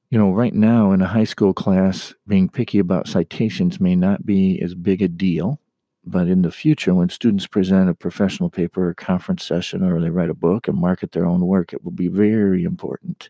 you 0.09 0.17
know, 0.17 0.31
right 0.31 0.53
now 0.53 0.91
in 0.91 1.01
a 1.01 1.07
high 1.07 1.25
school 1.25 1.53
class, 1.53 2.13
being 2.27 2.47
picky 2.47 2.79
about 2.79 3.07
citations 3.07 3.79
may 3.79 3.95
not 3.95 4.25
be 4.25 4.61
as 4.61 4.73
big 4.73 5.01
a 5.01 5.07
deal. 5.07 5.59
But 6.05 6.29
in 6.29 6.41
the 6.41 6.51
future, 6.51 6.95
when 6.95 7.09
students 7.09 7.47
present 7.47 7.89
a 7.89 7.93
professional 7.93 8.49
paper 8.49 8.87
or 8.87 8.93
conference 8.93 9.43
session 9.43 9.83
or 9.83 9.99
they 9.99 10.09
write 10.09 10.29
a 10.29 10.33
book 10.33 10.69
and 10.69 10.77
market 10.77 11.11
their 11.11 11.25
own 11.25 11.45
work, 11.45 11.73
it 11.73 11.83
will 11.83 11.91
be 11.91 12.07
very 12.07 12.63
important. 12.63 13.29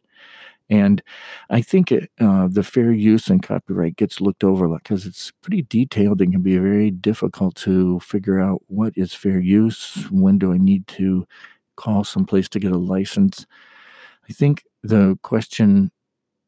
And 0.69 1.01
I 1.49 1.61
think 1.61 1.91
it, 1.91 2.11
uh, 2.19 2.47
the 2.49 2.63
fair 2.63 2.91
use 2.91 3.29
and 3.29 3.41
copyright 3.41 3.95
gets 3.95 4.19
looked 4.19 4.43
over 4.43 4.67
because 4.67 5.05
it's 5.05 5.31
pretty 5.41 5.61
detailed 5.61 6.21
and 6.21 6.33
can 6.33 6.41
be 6.41 6.57
very 6.57 6.91
difficult 6.91 7.55
to 7.57 7.99
figure 8.01 8.39
out 8.39 8.61
what 8.67 8.93
is 8.97 9.13
fair 9.13 9.39
use, 9.39 10.07
when 10.11 10.37
do 10.37 10.51
I 10.51 10.57
need 10.57 10.87
to 10.87 11.25
call 11.77 12.03
someplace 12.03 12.49
to 12.49 12.59
get 12.59 12.73
a 12.73 12.77
license. 12.77 13.45
I 14.29 14.33
think 14.33 14.65
the 14.83 15.17
question 15.21 15.91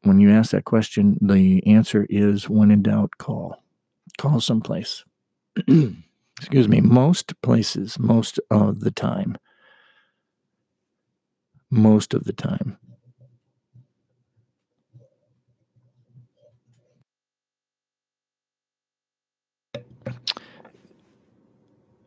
when 0.02 0.18
you 0.18 0.30
ask 0.30 0.50
that 0.52 0.64
question, 0.64 1.18
the 1.20 1.66
answer 1.66 2.06
is 2.08 2.48
when 2.48 2.70
in 2.70 2.82
doubt, 2.82 3.18
call. 3.18 3.62
Call 4.18 4.40
someplace. 4.40 5.04
Excuse 6.38 6.68
me, 6.68 6.80
most 6.80 7.40
places, 7.42 7.98
most 7.98 8.40
of 8.50 8.80
the 8.80 8.90
time. 8.90 9.36
Most 11.70 12.14
of 12.14 12.24
the 12.24 12.32
time. 12.32 12.78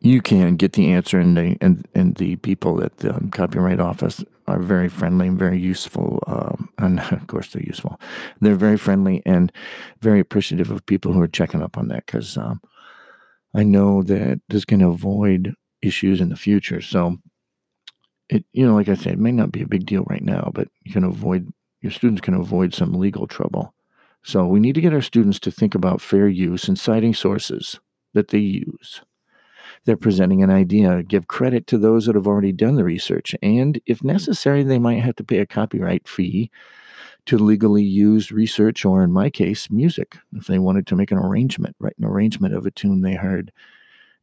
You 0.04 0.20
can 0.20 0.56
get 0.56 0.74
the 0.74 0.92
answer, 0.92 1.18
and 1.18 1.34
the 1.34 1.56
and, 1.62 1.88
and 1.94 2.14
the 2.16 2.36
people 2.36 2.84
at 2.84 2.98
the 2.98 3.26
copyright 3.32 3.80
office 3.80 4.22
are 4.46 4.60
very 4.60 4.90
friendly 4.90 5.28
and 5.28 5.38
very 5.38 5.58
useful. 5.58 6.22
Um, 6.26 6.68
and 6.76 7.00
of 7.12 7.26
course, 7.26 7.48
they're 7.48 7.62
useful. 7.62 7.98
They're 8.40 8.54
very 8.54 8.76
friendly 8.76 9.22
and 9.24 9.50
very 10.00 10.20
appreciative 10.20 10.70
of 10.70 10.84
people 10.84 11.14
who 11.14 11.22
are 11.22 11.28
checking 11.28 11.62
up 11.62 11.78
on 11.78 11.88
that 11.88 12.04
because 12.04 12.36
um, 12.36 12.60
I 13.54 13.62
know 13.62 14.02
that 14.02 14.42
this 14.50 14.66
can 14.66 14.82
avoid 14.82 15.54
issues 15.80 16.20
in 16.20 16.28
the 16.28 16.36
future. 16.36 16.82
So, 16.82 17.16
it 18.28 18.44
you 18.52 18.66
know, 18.66 18.74
like 18.74 18.90
I 18.90 18.94
said, 18.94 19.14
it 19.14 19.18
may 19.18 19.32
not 19.32 19.52
be 19.52 19.62
a 19.62 19.66
big 19.66 19.86
deal 19.86 20.04
right 20.04 20.22
now, 20.22 20.50
but 20.54 20.68
you 20.82 20.92
can 20.92 21.04
avoid 21.04 21.50
your 21.80 21.92
students 21.92 22.20
can 22.20 22.34
avoid 22.34 22.74
some 22.74 22.92
legal 22.92 23.26
trouble. 23.26 23.72
So 24.22 24.46
we 24.46 24.60
need 24.60 24.74
to 24.74 24.80
get 24.82 24.92
our 24.94 25.02
students 25.02 25.38
to 25.40 25.50
think 25.50 25.74
about 25.74 26.02
fair 26.02 26.28
use 26.28 26.68
and 26.68 26.78
citing 26.78 27.14
sources 27.14 27.80
that 28.12 28.28
they 28.28 28.38
use 28.38 29.00
they're 29.84 29.96
presenting 29.96 30.42
an 30.42 30.50
idea. 30.50 31.02
Give 31.02 31.28
credit 31.28 31.66
to 31.68 31.78
those 31.78 32.06
that 32.06 32.14
have 32.14 32.26
already 32.26 32.52
done 32.52 32.76
the 32.76 32.84
research. 32.84 33.34
And 33.42 33.80
if 33.86 33.98
mm-hmm. 33.98 34.08
necessary, 34.08 34.62
they 34.62 34.78
might 34.78 35.02
have 35.02 35.16
to 35.16 35.24
pay 35.24 35.38
a 35.38 35.46
copyright 35.46 36.08
fee 36.08 36.50
to 37.26 37.38
legally 37.38 37.82
use 37.82 38.30
research, 38.30 38.84
or 38.84 39.02
in 39.02 39.10
my 39.10 39.30
case, 39.30 39.70
music, 39.70 40.18
if 40.34 40.46
they 40.46 40.58
wanted 40.58 40.86
to 40.86 40.96
make 40.96 41.10
an 41.10 41.18
arrangement, 41.18 41.74
write 41.78 41.96
an 41.98 42.04
arrangement 42.04 42.54
of 42.54 42.66
a 42.66 42.70
tune 42.70 43.00
they 43.00 43.14
heard. 43.14 43.50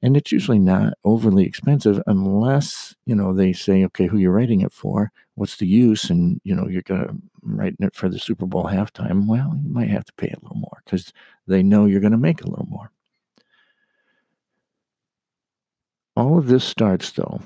And 0.04 0.18
it's 0.18 0.32
usually 0.32 0.60
not 0.60 0.94
overly 1.04 1.46
expensive 1.46 2.02
unless, 2.08 2.96
you 3.06 3.16
know, 3.16 3.34
they 3.34 3.54
say, 3.54 3.84
okay, 3.86 4.08
who 4.08 4.18
you're 4.18 4.32
writing 4.32 4.62
it 4.62 4.72
for, 4.72 5.12
what's 5.36 5.58
the 5.58 5.68
use? 5.68 6.10
And, 6.10 6.42
you 6.44 6.56
know, 6.56 6.68
you're 6.68 6.82
going 6.82 7.08
to 7.08 7.16
write 7.44 7.76
it 7.80 7.96
for 7.96 8.10
the 8.10 8.18
Super 8.18 8.48
Bowl 8.48 8.66
halftime. 8.66 9.28
Well, 9.28 9.60
you 9.64 9.72
might 9.72 9.90
have 9.90 10.06
to 10.06 10.14
pay 10.14 10.30
a 10.30 10.40
little 10.42 10.58
more 10.58 10.82
because 10.86 11.14
they 11.48 11.62
know 11.62 11.86
you're 11.86 12.02
going 12.02 12.12
to 12.12 12.18
make 12.18 12.42
a 12.42 12.50
little 12.50 12.68
more. 12.68 12.81
All 16.22 16.38
of 16.38 16.46
this 16.46 16.64
starts, 16.64 17.12
though, 17.14 17.42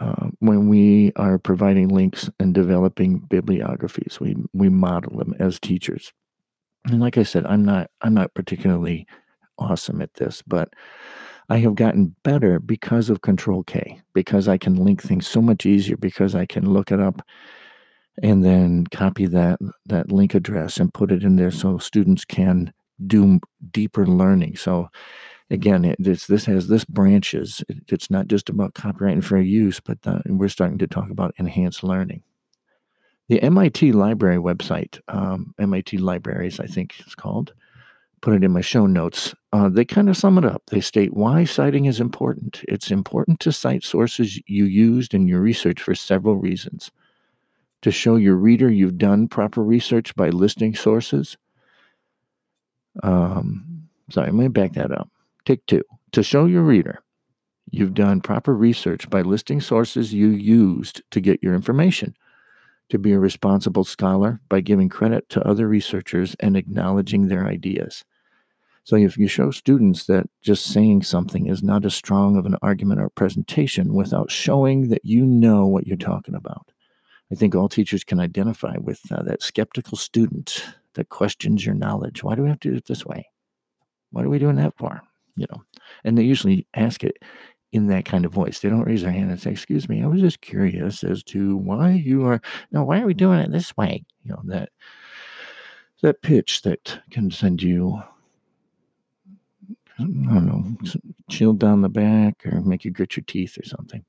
uh, 0.00 0.30
when 0.40 0.68
we 0.68 1.12
are 1.14 1.38
providing 1.38 1.86
links 1.88 2.28
and 2.40 2.52
developing 2.52 3.20
bibliographies. 3.20 4.18
We 4.18 4.34
we 4.52 4.68
model 4.68 5.18
them 5.18 5.34
as 5.38 5.60
teachers, 5.60 6.12
and 6.86 7.00
like 7.00 7.16
I 7.18 7.22
said, 7.22 7.46
I'm 7.46 7.64
not 7.64 7.88
I'm 8.02 8.14
not 8.14 8.34
particularly 8.34 9.06
awesome 9.58 10.02
at 10.02 10.14
this, 10.14 10.42
but 10.42 10.74
I 11.48 11.58
have 11.58 11.76
gotten 11.76 12.16
better 12.24 12.58
because 12.58 13.10
of 13.10 13.20
Control 13.20 13.62
K, 13.62 14.00
because 14.12 14.48
I 14.48 14.58
can 14.58 14.74
link 14.74 15.02
things 15.02 15.28
so 15.28 15.40
much 15.40 15.64
easier, 15.64 15.96
because 15.96 16.34
I 16.34 16.46
can 16.46 16.72
look 16.74 16.90
it 16.90 16.98
up 16.98 17.22
and 18.24 18.44
then 18.44 18.86
copy 18.88 19.26
that 19.26 19.60
that 19.86 20.10
link 20.10 20.34
address 20.34 20.78
and 20.78 20.92
put 20.92 21.12
it 21.12 21.22
in 21.22 21.36
there 21.36 21.52
so 21.52 21.78
students 21.78 22.24
can 22.24 22.72
do 23.06 23.38
deeper 23.70 24.04
learning. 24.04 24.56
So 24.56 24.88
again, 25.50 25.94
this 25.98 26.26
this 26.26 26.44
has 26.46 26.68
this 26.68 26.84
branches. 26.84 27.62
It, 27.68 27.78
it's 27.88 28.10
not 28.10 28.28
just 28.28 28.48
about 28.48 28.74
copyright 28.74 29.14
and 29.14 29.26
fair 29.26 29.40
use, 29.40 29.80
but 29.80 29.98
uh, 30.04 30.20
we're 30.26 30.48
starting 30.48 30.78
to 30.78 30.86
talk 30.86 31.10
about 31.10 31.34
enhanced 31.38 31.82
learning. 31.82 32.22
The 33.28 33.42
MIT 33.42 33.92
Library 33.92 34.38
website, 34.38 35.00
um, 35.08 35.54
MIT 35.58 35.98
Libraries, 35.98 36.58
I 36.58 36.66
think 36.66 36.94
it's 36.98 37.14
called, 37.14 37.52
put 38.22 38.34
it 38.34 38.42
in 38.42 38.50
my 38.50 38.60
show 38.60 38.86
notes. 38.86 39.34
Uh, 39.52 39.68
they 39.68 39.84
kind 39.84 40.08
of 40.08 40.16
sum 40.16 40.36
it 40.38 40.44
up. 40.44 40.62
They 40.66 40.80
state 40.80 41.14
why 41.14 41.44
citing 41.44 41.84
is 41.84 42.00
important. 42.00 42.64
It's 42.66 42.90
important 42.90 43.38
to 43.40 43.52
cite 43.52 43.84
sources 43.84 44.40
you 44.46 44.64
used 44.64 45.14
in 45.14 45.28
your 45.28 45.40
research 45.40 45.80
for 45.80 45.94
several 45.94 46.36
reasons. 46.36 46.90
To 47.82 47.90
show 47.90 48.16
your 48.16 48.36
reader 48.36 48.68
you've 48.68 48.98
done 48.98 49.28
proper 49.28 49.62
research 49.62 50.14
by 50.14 50.30
listing 50.30 50.74
sources. 50.74 51.36
Um, 53.02 53.88
sorry, 54.10 54.26
let 54.26 54.34
me 54.34 54.48
back 54.48 54.72
that 54.72 54.90
up. 54.90 55.08
Take 55.44 55.64
two. 55.66 55.82
To 56.12 56.22
show 56.22 56.46
your 56.46 56.62
reader 56.62 57.02
you've 57.70 57.94
done 57.94 58.20
proper 58.20 58.54
research 58.54 59.08
by 59.08 59.22
listing 59.22 59.60
sources 59.60 60.12
you 60.12 60.28
used 60.28 61.02
to 61.10 61.20
get 61.20 61.42
your 61.42 61.54
information. 61.54 62.14
To 62.90 62.98
be 62.98 63.12
a 63.12 63.20
responsible 63.20 63.84
scholar 63.84 64.40
by 64.48 64.60
giving 64.60 64.88
credit 64.88 65.28
to 65.30 65.46
other 65.46 65.68
researchers 65.68 66.34
and 66.40 66.56
acknowledging 66.56 67.28
their 67.28 67.46
ideas. 67.46 68.04
So, 68.82 68.96
if 68.96 69.16
you 69.16 69.28
show 69.28 69.52
students 69.52 70.06
that 70.06 70.28
just 70.42 70.64
saying 70.64 71.02
something 71.02 71.46
is 71.46 71.62
not 71.62 71.84
as 71.84 71.94
strong 71.94 72.36
of 72.36 72.46
an 72.46 72.56
argument 72.62 73.00
or 73.00 73.08
presentation 73.08 73.94
without 73.94 74.32
showing 74.32 74.88
that 74.88 75.04
you 75.04 75.24
know 75.24 75.66
what 75.66 75.86
you're 75.86 75.96
talking 75.96 76.34
about, 76.34 76.72
I 77.30 77.36
think 77.36 77.54
all 77.54 77.68
teachers 77.68 78.02
can 78.02 78.18
identify 78.18 78.76
with 78.78 79.00
uh, 79.12 79.22
that 79.22 79.42
skeptical 79.42 79.96
student 79.96 80.64
that 80.94 81.10
questions 81.10 81.64
your 81.64 81.76
knowledge. 81.76 82.24
Why 82.24 82.34
do 82.34 82.42
we 82.42 82.48
have 82.48 82.58
to 82.60 82.70
do 82.70 82.76
it 82.76 82.86
this 82.86 83.06
way? 83.06 83.28
What 84.10 84.24
are 84.24 84.30
we 84.30 84.40
doing 84.40 84.56
that 84.56 84.76
for? 84.76 85.02
You 85.40 85.46
know, 85.50 85.62
and 86.04 86.18
they 86.18 86.22
usually 86.22 86.66
ask 86.74 87.02
it 87.02 87.16
in 87.72 87.86
that 87.86 88.04
kind 88.04 88.26
of 88.26 88.32
voice. 88.32 88.60
They 88.60 88.68
don't 88.68 88.84
raise 88.84 89.00
their 89.02 89.10
hand 89.12 89.30
and 89.30 89.40
say, 89.40 89.52
"Excuse 89.52 89.88
me, 89.88 90.02
I 90.02 90.06
was 90.06 90.20
just 90.20 90.42
curious 90.42 91.02
as 91.02 91.22
to 91.24 91.56
why 91.56 91.92
you 91.92 92.26
are. 92.26 92.42
No, 92.72 92.84
why 92.84 93.00
are 93.00 93.06
we 93.06 93.14
doing 93.14 93.40
it 93.40 93.50
this 93.50 93.74
way?" 93.76 94.04
You 94.22 94.32
know 94.32 94.42
that 94.44 94.68
that 96.02 96.20
pitch 96.20 96.60
that 96.62 97.00
can 97.10 97.30
send 97.30 97.62
you, 97.62 98.02
I 99.98 100.02
don't 100.02 100.46
know, 100.46 100.76
chill 101.30 101.54
down 101.54 101.80
the 101.80 101.88
back 101.88 102.44
or 102.44 102.60
make 102.60 102.84
you 102.84 102.90
grit 102.90 103.16
your 103.16 103.24
teeth 103.26 103.56
or 103.58 103.64
something. 103.64 104.04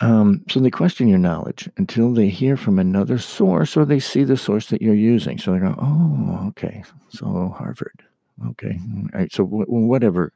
Um, 0.00 0.44
so 0.48 0.60
they 0.60 0.70
question 0.70 1.08
your 1.08 1.18
knowledge 1.18 1.68
until 1.76 2.12
they 2.12 2.28
hear 2.28 2.56
from 2.56 2.78
another 2.78 3.18
source 3.18 3.76
or 3.76 3.84
they 3.84 3.98
see 3.98 4.22
the 4.22 4.36
source 4.36 4.68
that 4.68 4.80
you're 4.80 4.94
using. 4.94 5.38
So 5.38 5.52
they 5.52 5.58
go, 5.58 5.74
"Oh, 5.76 6.46
okay, 6.50 6.84
so 7.08 7.52
Harvard, 7.58 8.04
okay, 8.50 8.78
all 9.14 9.20
right." 9.20 9.32
So 9.32 9.44
w- 9.44 9.66
whatever 9.68 10.32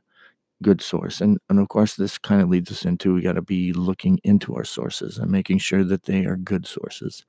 good 0.63 0.81
source. 0.81 1.21
And, 1.21 1.39
and 1.51 1.59
of 1.59 1.69
course, 1.69 1.97
this 1.97 2.17
kind 2.17 2.41
of 2.41 2.49
leads 2.49 2.71
us 2.71 2.85
into 2.85 3.13
we 3.13 3.21
got 3.21 3.33
to 3.33 3.43
be 3.43 3.73
looking 3.73 4.21
into 4.25 4.55
our 4.55 4.65
sources 4.65 5.19
and 5.19 5.31
making 5.31 5.59
sure 5.59 5.85
that 5.85 6.05
they 6.05 6.25
are 6.25 6.37
good 6.37 6.67
sources. 6.67 7.27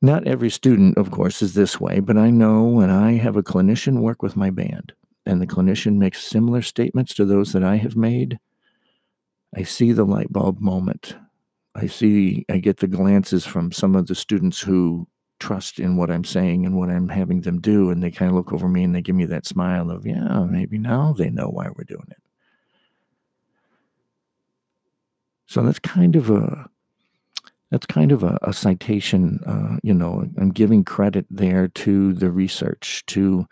Not 0.00 0.26
every 0.26 0.50
student, 0.50 0.96
of 0.96 1.10
course, 1.10 1.42
is 1.42 1.54
this 1.54 1.80
way, 1.80 2.00
but 2.00 2.16
I 2.16 2.30
know 2.30 2.64
when 2.64 2.90
I 2.90 3.12
have 3.12 3.36
a 3.36 3.42
clinician 3.42 4.00
work 4.00 4.22
with 4.22 4.36
my 4.36 4.50
band 4.50 4.92
and 5.26 5.40
the 5.40 5.46
clinician 5.46 5.96
makes 5.96 6.24
similar 6.24 6.62
statements 6.62 7.14
to 7.14 7.24
those 7.24 7.52
that 7.52 7.62
I 7.62 7.76
have 7.76 7.94
made, 7.94 8.38
I 9.54 9.62
see 9.62 9.92
the 9.92 10.04
light 10.04 10.32
bulb 10.32 10.60
moment. 10.60 11.16
I 11.74 11.86
see, 11.86 12.44
I 12.50 12.58
get 12.58 12.78
the 12.78 12.88
glances 12.88 13.46
from 13.46 13.70
some 13.70 13.94
of 13.94 14.06
the 14.06 14.14
students 14.14 14.60
who 14.60 15.06
trust 15.42 15.80
in 15.80 15.96
what 15.96 16.10
I'm 16.10 16.24
saying 16.24 16.64
and 16.64 16.76
what 16.76 16.88
I'm 16.88 17.08
having 17.08 17.40
them 17.40 17.60
do. 17.60 17.90
And 17.90 18.00
they 18.00 18.12
kind 18.12 18.30
of 18.30 18.36
look 18.36 18.52
over 18.52 18.68
me 18.68 18.84
and 18.84 18.94
they 18.94 19.02
give 19.02 19.16
me 19.16 19.26
that 19.26 19.44
smile 19.44 19.90
of, 19.90 20.06
yeah, 20.06 20.46
maybe 20.48 20.78
now 20.78 21.12
they 21.12 21.30
know 21.30 21.48
why 21.48 21.66
we're 21.68 21.84
doing 21.84 22.06
it. 22.10 22.22
So 25.46 25.62
that's 25.62 25.80
kind 25.80 26.14
of 26.16 26.30
a 26.30 26.68
that's 27.70 27.86
kind 27.86 28.12
of 28.12 28.22
a, 28.22 28.38
a 28.42 28.52
citation. 28.52 29.40
Uh, 29.46 29.78
you 29.82 29.94
know, 29.94 30.28
I'm 30.38 30.50
giving 30.50 30.84
credit 30.84 31.26
there 31.28 31.68
to 31.68 32.12
the 32.12 32.30
research, 32.30 33.02
to 33.06 33.46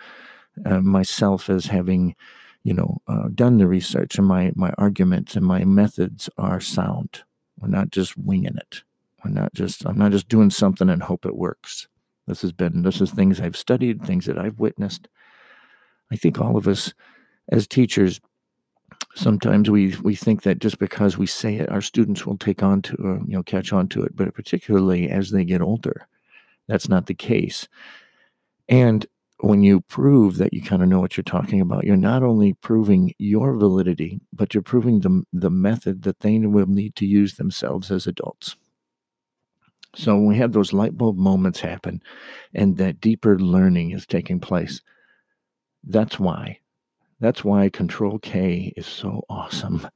uh, 0.65 0.81
myself 0.81 1.51
as 1.51 1.67
having, 1.67 2.15
you 2.63 2.75
know, 2.75 2.99
uh, 3.09 3.29
done 3.35 3.59
the 3.59 3.67
research, 3.67 4.17
and 4.19 4.27
my 4.27 4.53
my 4.55 4.73
arguments 4.79 5.35
and 5.37 5.45
my 5.45 5.65
methods 5.65 6.31
are 6.39 6.61
sound. 6.61 7.25
We're 7.59 7.69
not 7.69 7.91
just 7.91 8.17
winging 8.17 8.57
it. 8.57 8.83
We're 9.25 9.33
not 9.33 9.53
just 9.55 9.87
I'm 9.87 9.99
not 9.99 10.13
just 10.13 10.29
doing 10.29 10.51
something 10.51 10.89
and 10.89 11.03
hope 11.03 11.27
it 11.27 11.37
works. 11.37 11.89
This 12.27 12.43
has 12.43 12.53
been 12.53 12.83
this 12.83 13.01
is 13.01 13.11
things 13.11 13.41
I've 13.41 13.57
studied, 13.57 14.03
things 14.03 14.27
that 14.27 14.39
I've 14.39 14.59
witnessed. 14.59 15.09
I 16.13 16.17
think 16.17 16.41
all 16.41 16.57
of 16.57 16.69
us 16.69 16.93
as 17.51 17.67
teachers 17.67 18.21
sometimes 19.15 19.71
we 19.71 19.97
we 20.03 20.15
think 20.15 20.43
that 20.43 20.59
just 20.59 20.79
because 20.79 21.19
we 21.19 21.27
say 21.27 21.57
it 21.57 21.69
our 21.71 21.81
students 21.81 22.27
will 22.27 22.39
take 22.39 22.63
on 22.63 22.83
to 22.83 22.97
or, 23.03 23.17
you 23.27 23.35
know 23.35 23.43
catch 23.43 23.73
on 23.73 23.89
to 23.89 24.03
it 24.03 24.15
but 24.15 24.35
particularly 24.35 25.09
as 25.09 25.31
they 25.31 25.45
get 25.45 25.61
older 25.61 26.07
that's 26.69 26.89
not 26.89 27.07
the 27.07 27.15
case 27.15 27.69
and 28.69 29.07
when 29.41 29.63
you 29.63 29.81
prove 29.83 30.37
that 30.37 30.53
you 30.53 30.63
kind 30.63 30.83
of 30.83 30.89
know 30.89 31.01
what 31.01 31.17
you're 31.17 31.25
talking 31.25 31.61
about 31.61 31.85
you're 31.85 31.97
not 31.97 32.23
only 32.23 32.53
proving 32.55 33.13
your 33.19 33.57
validity 33.57 34.21
but 34.33 34.55
you're 34.55 34.63
proving 34.63 35.01
the 35.01 35.23
the 35.33 35.51
method 35.51 36.03
that 36.03 36.21
they 36.21 36.39
will 36.39 36.67
need 36.67 36.95
to 36.95 37.07
use 37.07 37.35
themselves 37.35 37.91
as 37.91 38.07
adults 38.07 38.57
so 39.95 40.15
when 40.15 40.27
we 40.27 40.37
have 40.37 40.53
those 40.53 40.73
light 40.73 40.97
bulb 40.97 41.17
moments 41.17 41.61
happen 41.61 42.03
and 42.55 42.77
that 42.77 43.01
deeper 43.01 43.39
learning 43.39 43.91
is 43.91 44.07
taking 44.07 44.41
place, 44.41 44.83
that's 45.85 46.19
why. 46.19 46.59
That's 47.19 47.45
why 47.45 47.69
Control 47.69 48.19
K 48.19 48.73
is 48.77 48.87
so 48.87 49.25
awesome. 49.29 49.87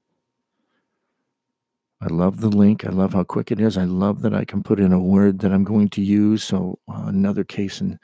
I 2.00 2.08
love 2.08 2.40
the 2.40 2.50
link. 2.50 2.84
I 2.84 2.90
love 2.90 3.14
how 3.14 3.24
quick 3.24 3.50
it 3.50 3.60
is. 3.60 3.78
I 3.78 3.84
love 3.84 4.20
that 4.22 4.34
I 4.34 4.44
can 4.44 4.62
put 4.62 4.78
in 4.78 4.92
a 4.92 5.00
word 5.00 5.38
that 5.38 5.52
I'm 5.52 5.64
going 5.64 5.88
to 5.90 6.02
use. 6.02 6.44
So 6.44 6.78
uh, 6.86 7.04
another 7.06 7.44
case 7.44 7.80
and, 7.80 7.98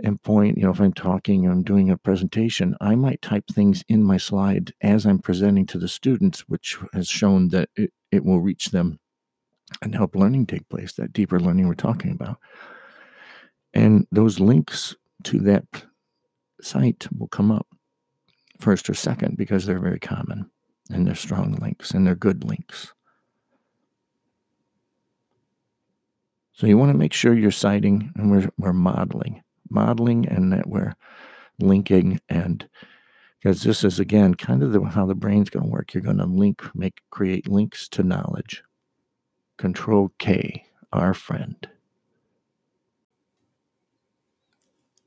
and 0.00 0.22
point, 0.22 0.58
you 0.58 0.64
know, 0.64 0.72
if 0.72 0.80
I'm 0.80 0.92
talking 0.92 1.46
I'm 1.46 1.62
doing 1.62 1.88
a 1.88 1.96
presentation, 1.96 2.76
I 2.82 2.96
might 2.96 3.22
type 3.22 3.44
things 3.46 3.82
in 3.88 4.02
my 4.02 4.18
slide 4.18 4.74
as 4.82 5.06
I'm 5.06 5.20
presenting 5.20 5.64
to 5.66 5.78
the 5.78 5.88
students, 5.88 6.40
which 6.48 6.76
has 6.92 7.08
shown 7.08 7.48
that 7.48 7.70
it, 7.76 7.94
it 8.12 8.26
will 8.26 8.40
reach 8.40 8.66
them 8.66 8.98
and 9.82 9.94
help 9.94 10.14
learning 10.14 10.46
take 10.46 10.68
place, 10.68 10.92
that 10.94 11.12
deeper 11.12 11.40
learning 11.40 11.68
we're 11.68 11.74
talking 11.74 12.10
about. 12.12 12.38
And 13.72 14.06
those 14.10 14.40
links 14.40 14.96
to 15.24 15.38
that 15.40 15.64
site 16.60 17.06
will 17.16 17.28
come 17.28 17.50
up 17.50 17.66
first 18.58 18.90
or 18.90 18.94
second 18.94 19.36
because 19.36 19.64
they're 19.64 19.78
very 19.78 20.00
common 20.00 20.50
and 20.90 21.06
they're 21.06 21.14
strong 21.14 21.52
links 21.54 21.92
and 21.92 22.06
they're 22.06 22.14
good 22.14 22.44
links. 22.44 22.92
So 26.52 26.66
you 26.66 26.76
want 26.76 26.92
to 26.92 26.98
make 26.98 27.14
sure 27.14 27.32
you're 27.32 27.50
citing 27.50 28.12
and 28.16 28.30
we're, 28.30 28.50
we're 28.58 28.74
modeling, 28.74 29.42
modeling 29.70 30.28
and 30.28 30.52
that 30.52 30.68
we're 30.68 30.94
linking 31.58 32.20
and 32.28 32.68
because 33.38 33.62
this 33.62 33.84
is 33.84 33.98
again 33.98 34.34
kind 34.34 34.62
of 34.62 34.72
the, 34.72 34.82
how 34.82 35.06
the 35.06 35.14
brain's 35.14 35.48
going 35.48 35.64
to 35.64 35.70
work. 35.70 35.94
You're 35.94 36.02
going 36.02 36.18
to 36.18 36.26
link, 36.26 36.62
make, 36.74 37.00
create 37.10 37.48
links 37.48 37.88
to 37.90 38.02
knowledge. 38.02 38.62
Control 39.60 40.10
K, 40.16 40.64
our 40.90 41.12
friend. 41.12 41.68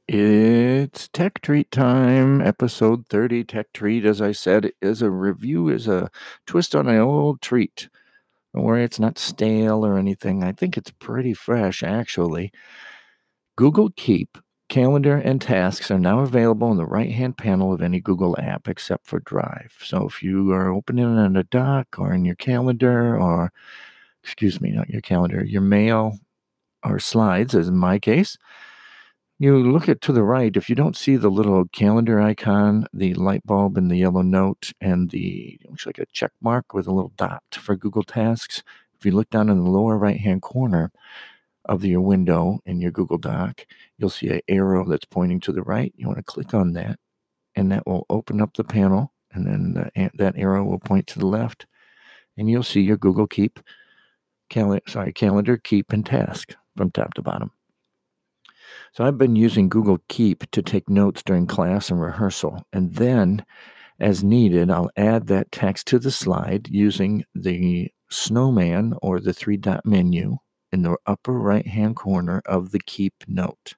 It's 0.07 1.07
Tech 1.07 1.41
Treat 1.41 1.71
time, 1.71 2.39
episode 2.39 3.07
30. 3.07 3.45
Tech 3.45 3.73
Treat, 3.73 4.05
as 4.05 4.21
I 4.21 4.31
said, 4.31 4.71
is 4.79 5.01
a 5.01 5.09
review, 5.09 5.69
is 5.69 5.87
a 5.87 6.11
twist 6.45 6.75
on 6.75 6.87
an 6.87 6.99
old 6.99 7.41
treat. 7.41 7.89
Don't 8.53 8.63
worry, 8.63 8.83
it's 8.83 8.99
not 8.99 9.17
stale 9.17 9.83
or 9.83 9.97
anything. 9.97 10.43
I 10.43 10.51
think 10.51 10.77
it's 10.77 10.91
pretty 10.91 11.33
fresh, 11.33 11.81
actually. 11.81 12.51
Google 13.55 13.89
Keep 13.95 14.37
Calendar 14.69 15.15
and 15.15 15.41
tasks 15.41 15.89
are 15.89 15.97
now 15.97 16.19
available 16.19 16.69
in 16.69 16.77
the 16.77 16.85
right 16.85 17.11
hand 17.11 17.39
panel 17.39 17.73
of 17.73 17.81
any 17.81 17.99
Google 17.99 18.39
app 18.39 18.67
except 18.67 19.07
for 19.07 19.19
Drive. 19.21 19.73
So 19.83 20.07
if 20.07 20.21
you 20.21 20.51
are 20.51 20.71
opening 20.71 21.17
it 21.17 21.25
in 21.25 21.37
a 21.37 21.43
doc 21.43 21.95
or 21.97 22.13
in 22.13 22.23
your 22.23 22.35
calendar 22.35 23.19
or 23.19 23.51
excuse 24.23 24.62
me, 24.62 24.71
not 24.71 24.89
your 24.89 25.01
calendar, 25.01 25.43
your 25.43 25.62
mail 25.62 26.17
or 26.83 26.99
slides, 26.99 27.55
as 27.55 27.67
in 27.67 27.77
my 27.77 27.99
case, 27.99 28.38
you 29.39 29.57
look 29.57 29.89
at 29.89 30.01
to 30.01 30.13
the 30.13 30.23
right. 30.23 30.55
If 30.55 30.69
you 30.69 30.75
don't 30.75 30.95
see 30.95 31.15
the 31.15 31.29
little 31.29 31.65
calendar 31.73 32.21
icon, 32.21 32.88
the 32.93 33.13
light 33.15 33.45
bulb 33.45 33.77
and 33.77 33.91
the 33.91 33.97
yellow 33.97 34.21
note, 34.21 34.71
and 34.79 35.09
the 35.09 35.59
looks 35.69 35.86
like 35.86 35.99
a 35.99 36.05
check 36.13 36.31
mark 36.41 36.73
with 36.73 36.88
a 36.88 36.91
little 36.91 37.12
dot 37.17 37.43
for 37.51 37.75
Google 37.75 38.03
Tasks. 38.03 38.63
If 38.97 39.05
you 39.05 39.12
look 39.12 39.29
down 39.29 39.49
in 39.49 39.63
the 39.63 39.69
lower 39.69 39.97
right 39.97 40.19
hand 40.19 40.41
corner 40.41 40.91
of 41.65 41.83
your 41.83 42.01
window 42.01 42.59
in 42.65 42.79
your 42.79 42.91
Google 42.91 43.17
Doc, 43.17 43.65
you'll 43.97 44.09
see 44.09 44.29
an 44.29 44.41
arrow 44.47 44.88
that's 44.88 45.05
pointing 45.05 45.39
to 45.41 45.51
the 45.51 45.63
right. 45.63 45.93
You 45.97 46.07
want 46.07 46.19
to 46.19 46.23
click 46.23 46.53
on 46.53 46.73
that, 46.73 46.97
and 47.55 47.71
that 47.71 47.86
will 47.86 48.05
open 48.09 48.39
up 48.39 48.53
the 48.53 48.63
panel, 48.63 49.13
and 49.33 49.45
then 49.45 49.73
the, 49.73 50.12
that 50.15 50.38
arrow 50.38 50.63
will 50.63 50.79
point 50.79 51.07
to 51.07 51.19
the 51.19 51.27
left, 51.27 51.65
and 52.38 52.49
you'll 52.49 52.63
see 52.63 52.81
your 52.81 52.97
Google 52.97 53.27
Keep 53.27 53.59
calendar, 54.53 54.83
sorry, 54.87 55.11
calendar, 55.11 55.57
keep, 55.57 55.91
and 55.91 56.05
task 56.05 56.55
from 56.77 56.91
top 56.91 57.15
to 57.15 57.23
bottom. 57.23 57.51
So 58.93 59.03
I've 59.03 59.17
been 59.17 59.35
using 59.35 59.67
Google 59.67 59.99
Keep 60.07 60.51
to 60.51 60.61
take 60.61 60.87
notes 60.87 61.23
during 61.23 61.47
class 61.47 61.89
and 61.89 61.99
rehearsal. 61.99 62.65
And 62.71 62.93
then, 62.93 63.43
as 63.99 64.23
needed, 64.23 64.69
I'll 64.69 64.91
add 64.95 65.25
that 65.27 65.51
text 65.51 65.87
to 65.87 65.99
the 65.99 66.11
slide 66.11 66.67
using 66.69 67.25
the 67.33 67.91
snowman 68.09 68.93
or 69.01 69.19
the 69.19 69.33
three 69.33 69.57
dot 69.57 69.85
menu 69.85 70.37
in 70.71 70.83
the 70.83 70.95
upper 71.07 71.33
right 71.33 71.65
hand 71.65 71.95
corner 71.95 72.43
of 72.45 72.71
the 72.71 72.79
Keep 72.79 73.23
note. 73.27 73.73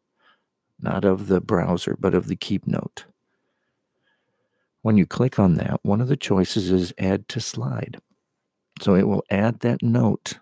Not 0.78 1.06
of 1.06 1.28
the 1.28 1.40
browser, 1.40 1.96
but 1.98 2.14
of 2.14 2.28
the 2.28 2.36
Keep 2.36 2.68
note. 2.68 3.06
When 4.82 4.98
you 4.98 5.06
click 5.06 5.40
on 5.40 5.56
that, 5.56 5.80
one 5.84 6.02
of 6.02 6.10
the 6.10 6.18
choices 6.18 6.70
is 6.70 6.94
Add 6.98 7.30
to 7.30 7.40
Slide. 7.40 7.98
So 8.82 8.96
it 8.96 9.08
will 9.08 9.24
add 9.32 9.62
that 9.62 9.82
note 9.82 10.40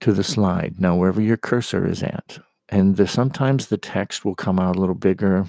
to 0.00 0.12
the 0.12 0.24
slide. 0.24 0.76
Now, 0.78 0.96
wherever 0.96 1.20
your 1.20 1.36
cursor 1.36 1.86
is 1.86 2.02
at, 2.02 2.38
and 2.68 2.96
the, 2.96 3.06
sometimes 3.06 3.66
the 3.66 3.78
text 3.78 4.24
will 4.24 4.34
come 4.34 4.58
out 4.58 4.76
a 4.76 4.80
little 4.80 4.94
bigger 4.94 5.46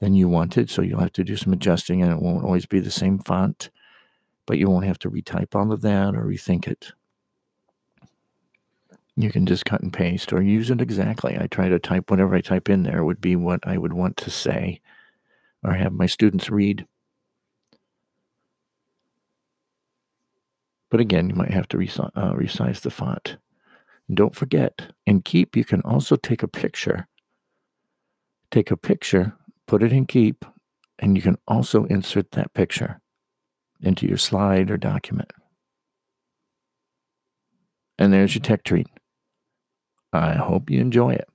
than 0.00 0.14
you 0.14 0.28
wanted, 0.28 0.70
so 0.70 0.82
you'll 0.82 1.00
have 1.00 1.12
to 1.14 1.24
do 1.24 1.36
some 1.36 1.52
adjusting, 1.52 2.02
and 2.02 2.12
it 2.12 2.20
won't 2.22 2.44
always 2.44 2.66
be 2.66 2.80
the 2.80 2.90
same 2.90 3.18
font, 3.18 3.70
but 4.46 4.58
you 4.58 4.68
won't 4.68 4.86
have 4.86 4.98
to 5.00 5.10
retype 5.10 5.54
all 5.54 5.72
of 5.72 5.82
that 5.82 6.14
or 6.14 6.24
rethink 6.24 6.66
it. 6.66 6.92
You 9.16 9.30
can 9.32 9.46
just 9.46 9.64
cut 9.64 9.80
and 9.80 9.92
paste 9.92 10.32
or 10.32 10.40
use 10.40 10.70
it 10.70 10.80
exactly. 10.80 11.36
I 11.36 11.48
try 11.48 11.68
to 11.68 11.80
type 11.80 12.10
whatever 12.10 12.36
I 12.36 12.40
type 12.40 12.68
in 12.68 12.84
there 12.84 13.04
would 13.04 13.20
be 13.20 13.34
what 13.34 13.60
I 13.64 13.76
would 13.76 13.92
want 13.92 14.16
to 14.18 14.30
say 14.30 14.80
or 15.64 15.72
have 15.72 15.92
my 15.92 16.06
students 16.06 16.50
read. 16.50 16.86
But 20.90 21.00
again, 21.00 21.28
you 21.28 21.34
might 21.34 21.52
have 21.52 21.68
to 21.68 21.76
resi- 21.76 22.10
uh, 22.14 22.32
resize 22.32 22.80
the 22.80 22.90
font. 22.90 23.36
Don't 24.12 24.34
forget, 24.34 24.92
in 25.06 25.20
Keep, 25.20 25.56
you 25.56 25.64
can 25.64 25.82
also 25.82 26.16
take 26.16 26.42
a 26.42 26.48
picture. 26.48 27.06
Take 28.50 28.70
a 28.70 28.76
picture, 28.76 29.34
put 29.66 29.82
it 29.82 29.92
in 29.92 30.06
Keep, 30.06 30.46
and 30.98 31.14
you 31.16 31.22
can 31.22 31.36
also 31.46 31.84
insert 31.84 32.30
that 32.32 32.54
picture 32.54 33.00
into 33.82 34.06
your 34.06 34.16
slide 34.16 34.70
or 34.70 34.78
document. 34.78 35.30
And 37.98 38.12
there's 38.12 38.34
your 38.34 38.42
tech 38.42 38.64
treat. 38.64 38.86
I 40.12 40.34
hope 40.34 40.70
you 40.70 40.80
enjoy 40.80 41.10
it. 41.10 41.28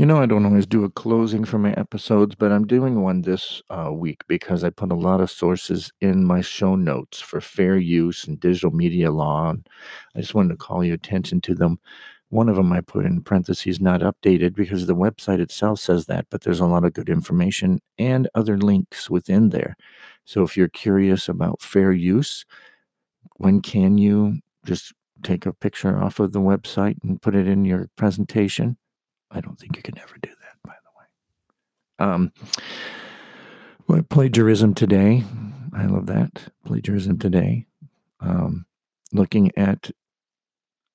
You 0.00 0.06
know, 0.06 0.16
I 0.16 0.24
don't 0.24 0.46
always 0.46 0.64
do 0.66 0.84
a 0.84 0.88
closing 0.88 1.44
for 1.44 1.58
my 1.58 1.74
episodes, 1.74 2.34
but 2.34 2.50
I'm 2.50 2.66
doing 2.66 3.02
one 3.02 3.20
this 3.20 3.60
uh, 3.68 3.90
week 3.92 4.22
because 4.28 4.64
I 4.64 4.70
put 4.70 4.90
a 4.90 4.94
lot 4.94 5.20
of 5.20 5.30
sources 5.30 5.92
in 6.00 6.24
my 6.24 6.40
show 6.40 6.74
notes 6.74 7.20
for 7.20 7.38
fair 7.42 7.76
use 7.76 8.24
and 8.24 8.40
digital 8.40 8.70
media 8.70 9.10
law. 9.10 9.50
And 9.50 9.68
I 10.16 10.20
just 10.22 10.34
wanted 10.34 10.52
to 10.52 10.56
call 10.56 10.82
your 10.82 10.94
attention 10.94 11.42
to 11.42 11.54
them. 11.54 11.78
One 12.30 12.48
of 12.48 12.56
them 12.56 12.72
I 12.72 12.80
put 12.80 13.04
in 13.04 13.20
parentheses, 13.20 13.78
not 13.78 14.00
updated, 14.00 14.54
because 14.54 14.86
the 14.86 14.96
website 14.96 15.38
itself 15.38 15.80
says 15.80 16.06
that, 16.06 16.24
but 16.30 16.40
there's 16.40 16.60
a 16.60 16.64
lot 16.64 16.86
of 16.86 16.94
good 16.94 17.10
information 17.10 17.78
and 17.98 18.26
other 18.34 18.56
links 18.56 19.10
within 19.10 19.50
there. 19.50 19.76
So 20.24 20.42
if 20.42 20.56
you're 20.56 20.68
curious 20.68 21.28
about 21.28 21.60
fair 21.60 21.92
use, 21.92 22.46
when 23.36 23.60
can 23.60 23.98
you 23.98 24.38
just 24.64 24.94
take 25.22 25.44
a 25.44 25.52
picture 25.52 26.02
off 26.02 26.20
of 26.20 26.32
the 26.32 26.40
website 26.40 26.96
and 27.02 27.20
put 27.20 27.34
it 27.34 27.46
in 27.46 27.66
your 27.66 27.90
presentation? 27.96 28.78
I 29.30 29.40
don't 29.40 29.58
think 29.58 29.76
you 29.76 29.82
can 29.82 29.98
ever 29.98 30.14
do 30.20 30.30
that, 30.30 30.56
by 30.64 30.74
the 30.84 30.90
way. 30.98 32.12
Um, 32.12 32.32
well, 33.86 34.02
plagiarism 34.02 34.74
today. 34.74 35.24
I 35.72 35.86
love 35.86 36.06
that. 36.06 36.52
Plagiarism 36.64 37.18
today. 37.18 37.66
Um, 38.20 38.66
looking 39.12 39.52
at 39.56 39.90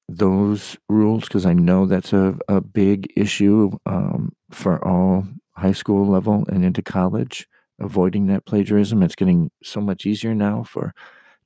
those 0.08 0.78
rules 0.88 1.24
because 1.24 1.46
I 1.46 1.54
know 1.54 1.86
that's 1.86 2.14
a, 2.14 2.38
a 2.48 2.62
big 2.62 3.12
issue 3.16 3.78
um, 3.86 4.34
for 4.52 4.84
all 4.86 5.26
high 5.56 5.72
school 5.72 6.08
level 6.08 6.46
and 6.50 6.64
into 6.64 6.82
college, 6.82 7.48
avoiding 7.80 8.28
that 8.28 8.46
plagiarism. 8.46 9.02
It's 9.04 9.16
getting 9.16 9.52
so 9.64 9.82
much 9.82 10.06
easier 10.06 10.36
now 10.36 10.64
for 10.64 10.94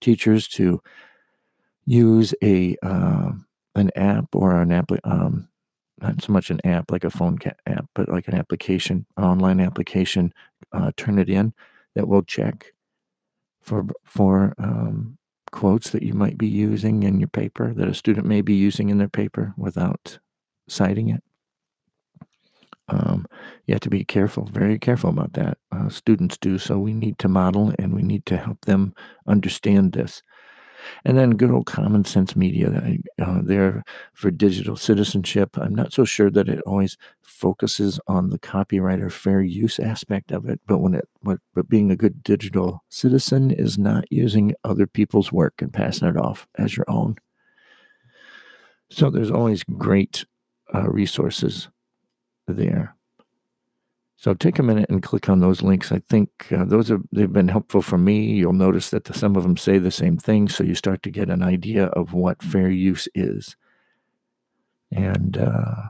teachers 0.02 0.48
to 0.50 0.82
use 1.86 2.34
a 2.44 2.76
uh, 2.84 3.32
an 3.76 3.92
app 3.96 4.28
or 4.34 4.62
an 4.62 4.72
app 4.72 4.92
um, 5.04 5.49
not 6.02 6.22
so 6.22 6.32
much 6.32 6.50
an 6.50 6.60
app 6.66 6.92
like 6.92 7.04
a 7.04 7.10
phone 7.10 7.38
app, 7.66 7.86
but 7.96 8.10
like 8.10 8.28
an 8.28 8.36
application, 8.36 9.06
online 9.18 9.60
application, 9.60 10.34
uh, 10.72 10.92
in 10.98 11.54
that 11.96 12.08
will 12.08 12.24
check 12.24 12.74
for 13.62 13.86
for 14.04 14.54
um, 14.58 15.18
quotes 15.52 15.90
that 15.90 16.04
you 16.04 16.14
might 16.14 16.38
be 16.38 16.48
using 16.48 17.04
in 17.04 17.20
your 17.20 17.30
paper 17.30 17.74
that 17.74 17.88
a 17.88 17.94
student 17.94 18.26
may 18.26 18.42
be 18.42 18.54
using 18.54 18.90
in 18.90 18.98
their 18.98 19.10
paper 19.10 19.54
without 19.58 20.20
citing 20.68 21.10
it. 21.10 21.24
Um, 22.88 23.28
you 23.68 23.76
have 23.76 23.82
to 23.82 23.90
be 23.90 24.04
careful, 24.04 24.46
very 24.52 24.80
careful 24.80 25.12
about 25.12 25.34
that. 25.34 25.58
Uh, 25.72 25.90
students 25.90 26.38
do, 26.38 26.58
so 26.58 26.80
we 26.80 26.94
need 26.94 27.20
to 27.20 27.28
model 27.28 27.72
and 27.78 27.94
we 27.94 28.02
need 28.02 28.26
to 28.28 28.38
help 28.38 28.62
them 28.62 28.94
understand 29.28 29.94
this. 29.94 30.24
And 31.06 31.18
then 31.18 31.32
good 31.32 31.52
old 31.52 31.66
common 31.66 32.06
sense 32.06 32.36
media 32.36 32.98
uh, 33.22 33.40
there 33.44 33.84
for 34.14 34.32
digital 34.32 34.76
citizenship. 34.76 35.58
I'm 35.58 35.76
not 35.76 35.94
so 35.94 36.06
sure 36.06 36.30
that 36.32 36.50
it 36.50 36.62
always 36.62 36.98
focuses 37.22 38.00
on 38.08 38.30
the 38.30 38.40
copyright 38.40 39.00
or 39.00 39.10
fair 39.10 39.42
use 39.42 39.80
aspect 39.80 40.32
of 40.32 40.48
it, 40.48 40.60
but 40.66 40.80
when 40.80 40.94
it 40.94 41.08
but, 41.24 41.40
but 41.54 41.70
being 41.70 41.92
a 41.92 41.96
good 41.96 42.24
digital 42.24 42.84
citizen 42.90 43.52
is 43.52 43.78
not 43.78 44.06
using 44.12 44.54
other 44.64 44.88
people's 44.88 45.32
work 45.32 45.62
and 45.62 45.74
passing 45.74 46.08
it 46.08 46.18
off 46.18 46.48
as 46.58 46.76
your 46.76 46.90
own. 46.90 47.16
So 48.90 49.10
there's 49.10 49.32
always 49.32 49.64
great 49.64 50.26
uh, 50.74 50.90
resources 50.90 51.70
there. 52.48 52.96
So 54.22 54.34
take 54.34 54.60
a 54.60 54.64
minute 54.64 54.90
and 54.90 55.02
click 55.02 55.30
on 55.30 55.40
those 55.40 55.62
links. 55.62 55.94
I 55.94 56.00
think 56.00 56.30
uh, 56.52 56.66
those 56.66 56.90
have 56.90 57.04
they've 57.10 57.32
been 57.32 57.48
helpful 57.48 57.82
for 57.82 57.98
me. 57.98 58.34
You'll 58.34 58.52
notice 58.52 58.90
that 58.90 59.06
the, 59.06 59.14
some 59.14 59.38
of 59.38 59.44
them 59.44 59.56
say 59.56 59.78
the 59.78 59.92
same 59.92 60.18
thing, 60.18 60.50
so 60.50 60.62
you 60.66 60.76
start 60.76 61.02
to 61.04 61.10
get 61.10 61.30
an 61.30 61.42
idea 61.42 61.86
of 61.86 62.12
what 62.12 62.44
fair 62.44 62.70
use 62.70 63.08
is, 63.16 63.56
and 64.92 65.38
uh, 65.38 65.84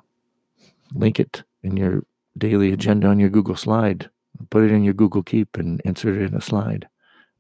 link 0.94 1.20
it 1.20 1.42
in 1.64 1.76
your 1.76 2.04
daily 2.38 2.72
agenda 2.72 3.08
on 3.08 3.20
your 3.20 3.32
Google 3.32 3.56
Slide. 3.56 4.12
Put 4.52 4.64
it 4.64 4.72
in 4.72 4.84
your 4.84 4.94
Google 4.94 5.24
Keep 5.24 5.58
and 5.58 5.82
insert 5.84 6.22
it 6.22 6.32
in 6.32 6.36
a 6.36 6.42
slide. 6.42 6.88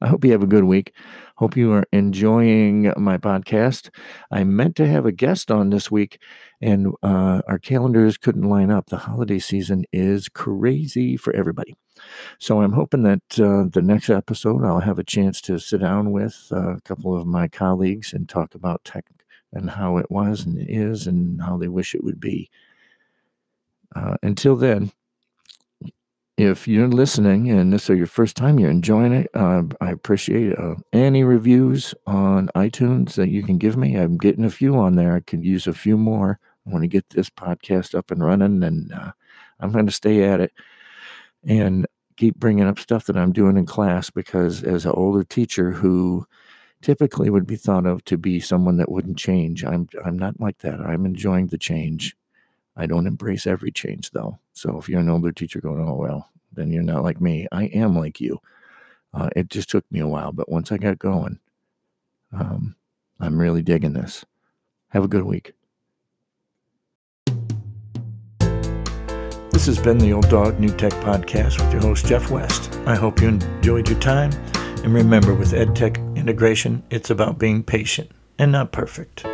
I 0.02 0.08
hope 0.08 0.24
you 0.24 0.32
have 0.32 0.44
a 0.44 0.48
good 0.48 0.64
week. 0.64 0.94
Hope 1.36 1.58
you 1.58 1.72
are 1.74 1.86
enjoying 1.92 2.94
my 2.98 3.18
podcast. 3.18 3.90
I 4.32 4.44
meant 4.44 4.76
to 4.78 4.88
have 4.88 5.06
a 5.06 5.12
guest 5.12 5.52
on 5.52 5.70
this 5.70 5.92
week, 5.92 6.22
and 6.62 6.94
uh, 7.04 7.42
our 7.48 7.60
calendars 7.60 8.18
couldn't 8.18 8.50
line 8.50 8.72
up. 8.72 8.88
The 8.88 8.98
holiday 8.98 9.40
season 9.40 9.86
is 9.92 10.30
crazy 10.30 11.18
for 11.18 11.36
everybody. 11.36 11.76
So 12.40 12.62
I'm 12.62 12.74
hoping 12.74 13.04
that 13.04 13.40
uh, 13.40 13.66
the 13.72 13.82
next 13.84 14.10
episode 14.10 14.64
I'll 14.64 14.80
have 14.80 15.00
a 15.00 15.04
chance 15.04 15.42
to 15.42 15.60
sit 15.60 15.82
down 15.82 16.12
with 16.12 16.48
uh, 16.52 16.76
a 16.76 16.82
couple 16.82 17.16
of 17.16 17.28
my 17.28 17.48
colleagues 17.48 18.14
and 18.14 18.28
talk 18.28 18.56
about 18.56 18.84
tech 18.86 19.06
and 19.52 19.70
how 19.70 19.98
it 19.98 20.10
was 20.10 20.46
and 20.46 20.58
is 20.60 21.08
and 21.08 21.42
how 21.42 21.58
they 21.58 21.68
wish 21.68 21.96
it 21.96 22.04
would 22.04 22.20
be. 22.20 22.50
Uh, 23.96 24.16
until 24.22 24.56
then, 24.56 24.92
if 26.40 26.70
you're 26.70 26.88
listening 26.88 27.50
and 27.52 27.74
this 27.74 27.90
is 27.90 27.98
your 27.98 28.08
first 28.08 28.38
time, 28.38 28.60
you're 28.60 28.70
enjoying 28.70 29.12
it, 29.12 29.30
uh, 29.34 29.64
I 29.82 29.92
appreciate 29.92 30.58
uh, 30.58 30.76
any 30.94 31.24
reviews 31.24 31.94
on 32.08 32.50
iTunes 32.56 33.16
that 33.16 33.28
you 33.28 33.44
can 33.44 33.58
give 33.58 33.76
me. 33.76 33.96
I'm 33.96 34.18
getting 34.18 34.46
a 34.46 34.50
few 34.50 34.78
on 34.78 34.96
there. 34.96 35.16
I 35.16 35.20
could 35.20 35.44
use 35.44 35.68
a 35.68 35.74
few 35.74 35.98
more. 35.98 36.40
I 36.66 36.70
want 36.70 36.84
to 36.84 36.88
get 36.88 37.10
this 37.10 37.30
podcast 37.30 37.94
up 37.94 38.10
and 38.10 38.24
running, 38.24 38.64
and 38.64 38.94
uh, 38.94 39.12
I'm 39.60 39.74
going 39.74 39.88
to 39.88 39.92
stay 39.92 40.24
at 40.24 40.40
it 40.40 40.54
and 41.46 41.86
keep 42.16 42.36
bringing 42.36 42.68
up 42.68 42.80
stuff 42.80 43.06
that 43.06 43.18
I'm 43.18 43.34
doing 43.34 43.58
in 43.58 43.66
class 43.66 44.10
because 44.10 44.64
as 44.64 44.86
an 44.86 44.92
older 44.92 45.26
teacher 45.26 45.72
who 45.72 46.26
typically 46.82 47.30
would 47.30 47.48
be 47.48 47.58
thought 47.58 47.86
of 47.86 48.04
to 48.06 48.18
be 48.18 48.40
someone 48.40 48.78
that 48.78 48.92
wouldn't 48.92 49.18
change, 49.18 49.66
I'm 49.66 49.90
I'm 50.06 50.18
not 50.18 50.40
like 50.40 50.60
that. 50.60 50.80
I'm 50.80 51.06
enjoying 51.06 51.48
the 51.48 51.58
change 51.58 52.16
I 52.80 52.86
don't 52.86 53.08
embrace 53.08 53.46
every 53.46 53.72
change 53.72 54.12
though. 54.12 54.40
So 54.54 54.78
if 54.80 54.88
you're 54.88 55.02
an 55.02 55.10
older 55.10 55.34
teacher 55.34 55.60
going, 55.60 55.86
oh, 55.86 55.96
well, 55.96 56.30
then 56.54 56.72
you're 56.72 56.82
not 56.82 57.04
like 57.04 57.20
me. 57.20 57.46
I 57.52 57.66
am 57.66 57.98
like 57.98 58.22
you. 58.22 58.40
Uh, 59.14 59.30
it 59.36 59.50
just 59.50 59.70
took 59.70 59.84
me 59.92 60.00
a 60.00 60.08
while, 60.08 60.32
but 60.32 60.50
once 60.50 60.72
I 60.72 60.78
got 60.78 60.98
going, 60.98 61.40
um, 62.32 62.78
I'm 63.20 63.38
really 63.38 63.62
digging 63.62 63.94
this. 63.94 64.24
Have 64.90 65.04
a 65.04 65.10
good 65.10 65.24
week. 65.24 65.52
This 69.52 69.66
has 69.66 69.78
been 69.78 69.98
the 69.98 70.14
Old 70.14 70.30
Dog 70.30 70.58
New 70.58 70.70
Tech 70.70 70.94
Podcast 70.94 71.60
with 71.60 71.74
your 71.74 71.82
host, 71.82 72.06
Jeff 72.06 72.32
West. 72.32 72.74
I 72.86 72.96
hope 72.96 73.20
you 73.20 73.28
enjoyed 73.28 73.90
your 73.90 74.00
time. 74.00 74.32
And 74.86 74.94
remember, 74.94 75.36
with 75.36 75.52
EdTech 75.52 76.16
integration, 76.16 76.82
it's 76.90 77.10
about 77.10 77.40
being 77.40 77.62
patient 77.62 78.10
and 78.38 78.54
not 78.54 78.72
perfect. 78.72 79.26